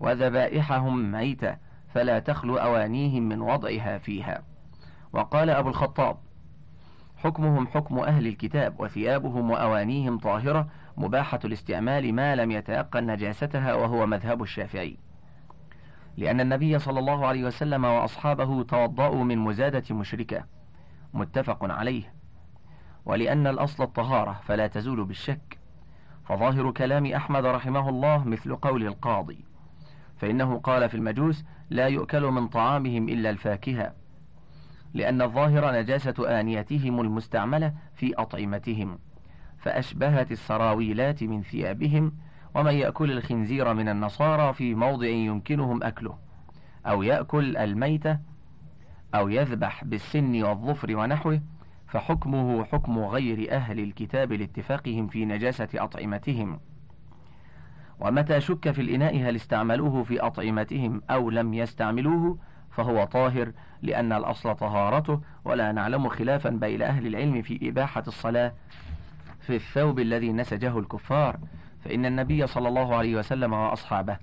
وذبائحهم 0.00 1.12
ميتة 1.12 1.56
فلا 1.94 2.18
تخلو 2.18 2.56
أوانيهم 2.56 3.28
من 3.28 3.40
وضعها 3.40 3.98
فيها. 3.98 4.42
وقال 5.12 5.50
أبو 5.50 5.68
الخطاب 5.68 6.16
حكمهم 7.16 7.66
حكم 7.66 7.98
أهل 7.98 8.26
الكتاب 8.26 8.80
وثيابهم 8.80 9.50
وأوانيهم 9.50 10.18
طاهرة 10.18 10.68
مباحة 10.96 11.40
الاستعمال 11.44 12.14
ما 12.14 12.37
لم 12.37 12.50
يتيقن 12.50 13.07
نجاستها 13.07 13.74
وهو 13.74 14.07
مذهب 14.07 14.42
الشافعي. 14.42 14.96
لأن 16.16 16.40
النبي 16.40 16.78
صلى 16.78 16.98
الله 16.98 17.26
عليه 17.26 17.44
وسلم 17.44 17.85
وأصحابه 17.85 18.62
توضأوا 18.62 19.24
من 19.24 19.38
مزادة 19.38 19.94
مشركة. 19.94 20.44
متفق 21.14 21.72
عليه. 21.72 22.14
ولأن 23.05 23.46
الأصل 23.46 23.83
الطهارة 23.83 24.40
فلا 24.44 24.66
تزول 24.66 25.05
بالشك. 25.05 25.59
فظاهر 26.24 26.70
كلام 26.70 27.07
أحمد 27.07 27.46
رحمه 27.46 27.88
الله 27.88 28.24
مثل 28.24 28.57
قول 28.57 28.87
القاضي. 28.87 29.44
فإنه 30.16 30.59
قال 30.59 30.88
في 30.88 30.94
المجوس 30.94 31.44
لا 31.70 31.87
يؤكل 31.87 32.22
من 32.22 32.48
طعامهم 32.48 33.09
إلا 33.09 33.31
الفاكهة. 33.31 33.92
لأن 34.94 35.22
الظاهر 35.22 35.81
نجاسة 35.81 36.40
آنيتهم 36.40 37.00
المستعملة 37.00 37.74
في 37.94 38.14
أطعمتهم. 38.14 38.98
فأشبهت 39.62 40.33
السراويلات 40.33 41.22
من 41.22 41.42
ثيابهم 41.42 42.12
ومن 42.55 42.75
يأكل 42.75 43.11
الخنزير 43.12 43.75
من 43.75 43.88
النصارى 43.88 44.53
في 44.53 44.75
موضع 44.75 45.07
يمكنهم 45.07 45.83
أكله 45.83 46.18
أو 46.87 47.03
يأكل 47.03 47.57
الميتة 47.57 48.18
أو 49.14 49.29
يذبح 49.29 49.85
بالسن 49.85 50.42
والظفر 50.42 50.96
ونحوه 50.96 51.40
فحكمه 51.87 52.64
حكم 52.64 52.98
غير 52.98 53.53
أهل 53.53 53.81
الكتاب 53.81 54.33
لاتفاقهم 54.33 55.07
في 55.07 55.25
نجاسة 55.25 55.68
أطعمتهم. 55.75 56.61
ومتى 58.01 58.40
شك 58.40 58.70
في 58.70 58.83
الإناء 58.83 59.16
هل 59.16 59.37
استعملوه 59.37 60.03
في 60.03 60.20
أطعمتهم 60.20 61.03
أو 61.11 61.31
لم 61.31 61.55
يستعملوه 61.55 62.38
فهو 62.70 63.05
طاهر 63.05 63.53
لأن 63.83 64.12
الأصل 64.12 64.55
طهارته 64.55 65.20
ولا 65.44 65.72
نعلم 65.72 66.09
خلافا 66.09 66.51
بين 66.51 66.83
أهل 66.83 67.07
العلم 67.07 67.42
في 67.42 67.68
إباحة 67.68 68.05
الصلاة 68.07 68.53
في 69.42 69.57
الثوب 69.57 70.00
الذي 70.00 70.33
نسجه 70.33 70.78
الكفار 70.78 71.38
فإن 71.85 72.07
النبي 72.07 72.46
صلى 72.46 72.68
الله 72.68 72.94
عليه 72.94 73.16
وسلم 73.16 73.52
وأصحابه. 73.52 74.18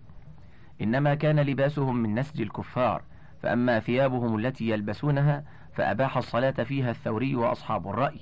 إنما 0.81 1.15
كان 1.15 1.39
لباسهم 1.39 1.95
من 1.95 2.19
نسج 2.19 2.41
الكفار 2.41 3.03
فأما 3.43 3.79
ثيابهم 3.79 4.35
التي 4.39 4.69
يلبسونها 4.69 5.43
فأباح 5.73 6.17
الصلاة 6.17 6.51
فيها 6.51 6.91
الثوري 6.91 7.35
وأصحاب 7.35 7.87
الرأي. 7.87 8.19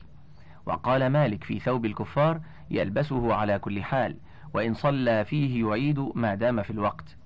وقال 0.65 1.07
مالك 1.07 1.43
في 1.43 1.60
ثوب 1.60 1.86
الكفار 1.86 2.41
يلبسه 2.71 3.33
على 3.33 3.60
كل 3.60 3.83
حال 3.83 4.17
وإن 4.53 4.73
صلى 4.73 5.25
فيه 5.25 5.67
يعيد 5.67 5.99
ما 6.15 6.36
دام 6.36 6.63
في 6.63 6.69
الوقت. 6.71 7.17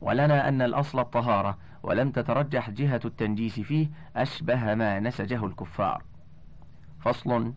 ولنا 0.00 0.48
أن 0.48 0.62
الأصل 0.62 0.98
الطهارة 0.98 1.58
ولم 1.82 2.10
تترجح 2.10 2.70
جهة 2.70 3.00
التنجيس 3.04 3.60
فيه 3.60 3.90
أشبه 4.16 4.74
ما 4.74 5.00
نسجه 5.00 5.46
الكفار. 5.46 6.02
فصل 7.00 7.54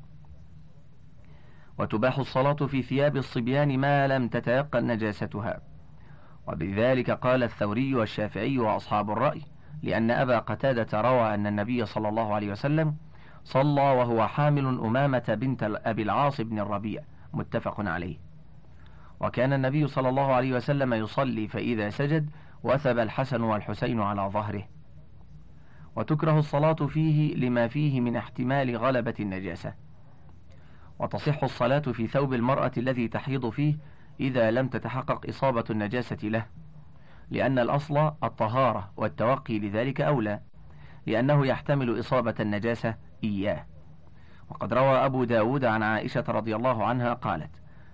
وتباح 1.79 2.19
الصلاة 2.19 2.53
في 2.53 2.81
ثياب 2.81 3.17
الصبيان 3.17 3.79
ما 3.79 4.07
لم 4.07 4.27
تتيقن 4.27 4.87
نجاستها. 4.87 5.61
وبذلك 6.47 7.11
قال 7.11 7.43
الثوري 7.43 7.95
والشافعي 7.95 8.57
وأصحاب 8.57 9.11
الرأي 9.11 9.41
لأن 9.83 10.11
أبا 10.11 10.39
قتادة 10.39 11.01
روى 11.01 11.33
أن 11.33 11.47
النبي 11.47 11.85
صلى 11.85 12.09
الله 12.09 12.33
عليه 12.33 12.51
وسلم 12.51 12.95
صلى 13.43 13.81
وهو 13.81 14.27
حامل 14.27 14.65
أمامة 14.65 15.37
بنت 15.41 15.63
أبي 15.85 16.01
العاص 16.01 16.41
بن 16.41 16.59
الربيع 16.59 17.01
متفق 17.33 17.79
عليه. 17.79 18.17
وكان 19.19 19.53
النبي 19.53 19.87
صلى 19.87 20.09
الله 20.09 20.33
عليه 20.33 20.53
وسلم 20.53 20.93
يصلي 20.93 21.47
فإذا 21.47 21.89
سجد 21.89 22.29
وثب 22.63 22.99
الحسن 22.99 23.41
والحسين 23.41 24.01
على 24.01 24.21
ظهره. 24.21 24.63
وتكره 25.95 26.39
الصلاة 26.39 26.73
فيه 26.73 27.35
لما 27.35 27.67
فيه 27.67 28.01
من 28.01 28.15
احتمال 28.15 28.77
غلبة 28.77 29.13
النجاسة. 29.19 29.73
وتصح 30.99 31.43
الصلاة 31.43 31.79
في 31.79 32.07
ثوب 32.07 32.33
المرأة 32.33 32.71
الذي 32.77 33.07
تحيض 33.07 33.49
فيه 33.49 33.77
إذا 34.19 34.51
لم 34.51 34.67
تتحقق 34.67 35.27
إصابة 35.29 35.63
النجاسة 35.69 36.17
له 36.23 36.45
لأن 37.29 37.59
الأصل 37.59 37.97
الطهارة 38.23 38.91
والتوقي 38.97 39.59
لذلك 39.59 40.01
أولى 40.01 40.39
لأنه 41.05 41.45
يحتمل 41.45 41.99
إصابة 41.99 42.35
النجاسة 42.39 42.95
إياه. 43.23 43.65
وقد 44.49 44.73
روى 44.73 45.05
أبو 45.05 45.23
داود 45.23 45.65
عن 45.65 45.83
عائشة 45.83 46.23
رضي 46.27 46.55
الله 46.55 46.85
عنها 46.85 47.13
قالت 47.13 47.51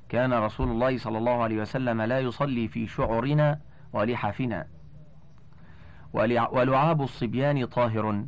كان 0.09 0.33
رسول 0.33 0.67
الله 0.67 0.97
صلى 0.97 1.17
الله 1.17 1.43
عليه 1.43 1.61
وسلم 1.61 2.01
لا 2.01 2.19
يصلي 2.19 2.67
في 2.67 2.87
شعرنا 2.87 3.59
ولحافنا 3.93 4.67
ولعاب 6.51 7.01
الصبيان 7.01 7.65
طاهر. 7.65 8.25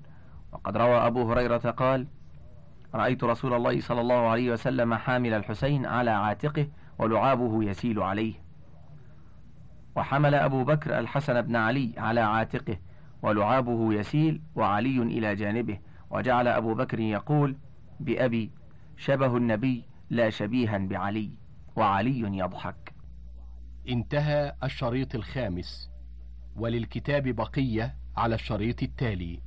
وقد 0.51 0.77
روى 0.77 0.97
أبو 0.97 1.31
هريرة 1.31 1.57
قال 1.57 2.07
رأيت 2.95 3.23
رسول 3.23 3.53
الله 3.53 3.81
صلى 3.81 4.01
الله 4.01 4.29
عليه 4.29 4.51
وسلم 4.51 4.93
حامل 4.93 5.33
الحسين 5.33 5.85
على 5.85 6.11
عاتقه 6.11 6.67
ولعابه 6.99 7.63
يسيل 7.63 7.99
عليه. 7.99 8.33
وحمل 9.95 10.35
أبو 10.35 10.63
بكر 10.63 10.99
الحسن 10.99 11.41
بن 11.41 11.55
علي 11.55 11.93
على 11.97 12.21
عاتقه 12.21 12.77
ولعابه 13.21 13.93
يسيل 13.93 14.41
وعلي 14.55 15.01
إلى 15.01 15.35
جانبه. 15.35 15.79
وجعل 16.09 16.47
أبو 16.47 16.73
بكر 16.73 16.99
يقول 16.99 17.57
بأبي 17.99 18.51
شبه 18.97 19.37
النبي 19.37 19.83
لا 20.09 20.29
شبيها 20.29 20.77
بعلي 20.77 21.29
وعلي 21.75 22.37
يضحك. 22.37 22.93
انتهى 23.89 24.55
الشريط 24.63 25.15
الخامس. 25.15 25.91
وللكتاب 26.55 27.27
بقية 27.27 27.95
على 28.17 28.35
الشريط 28.35 28.83
التالي. 28.83 29.44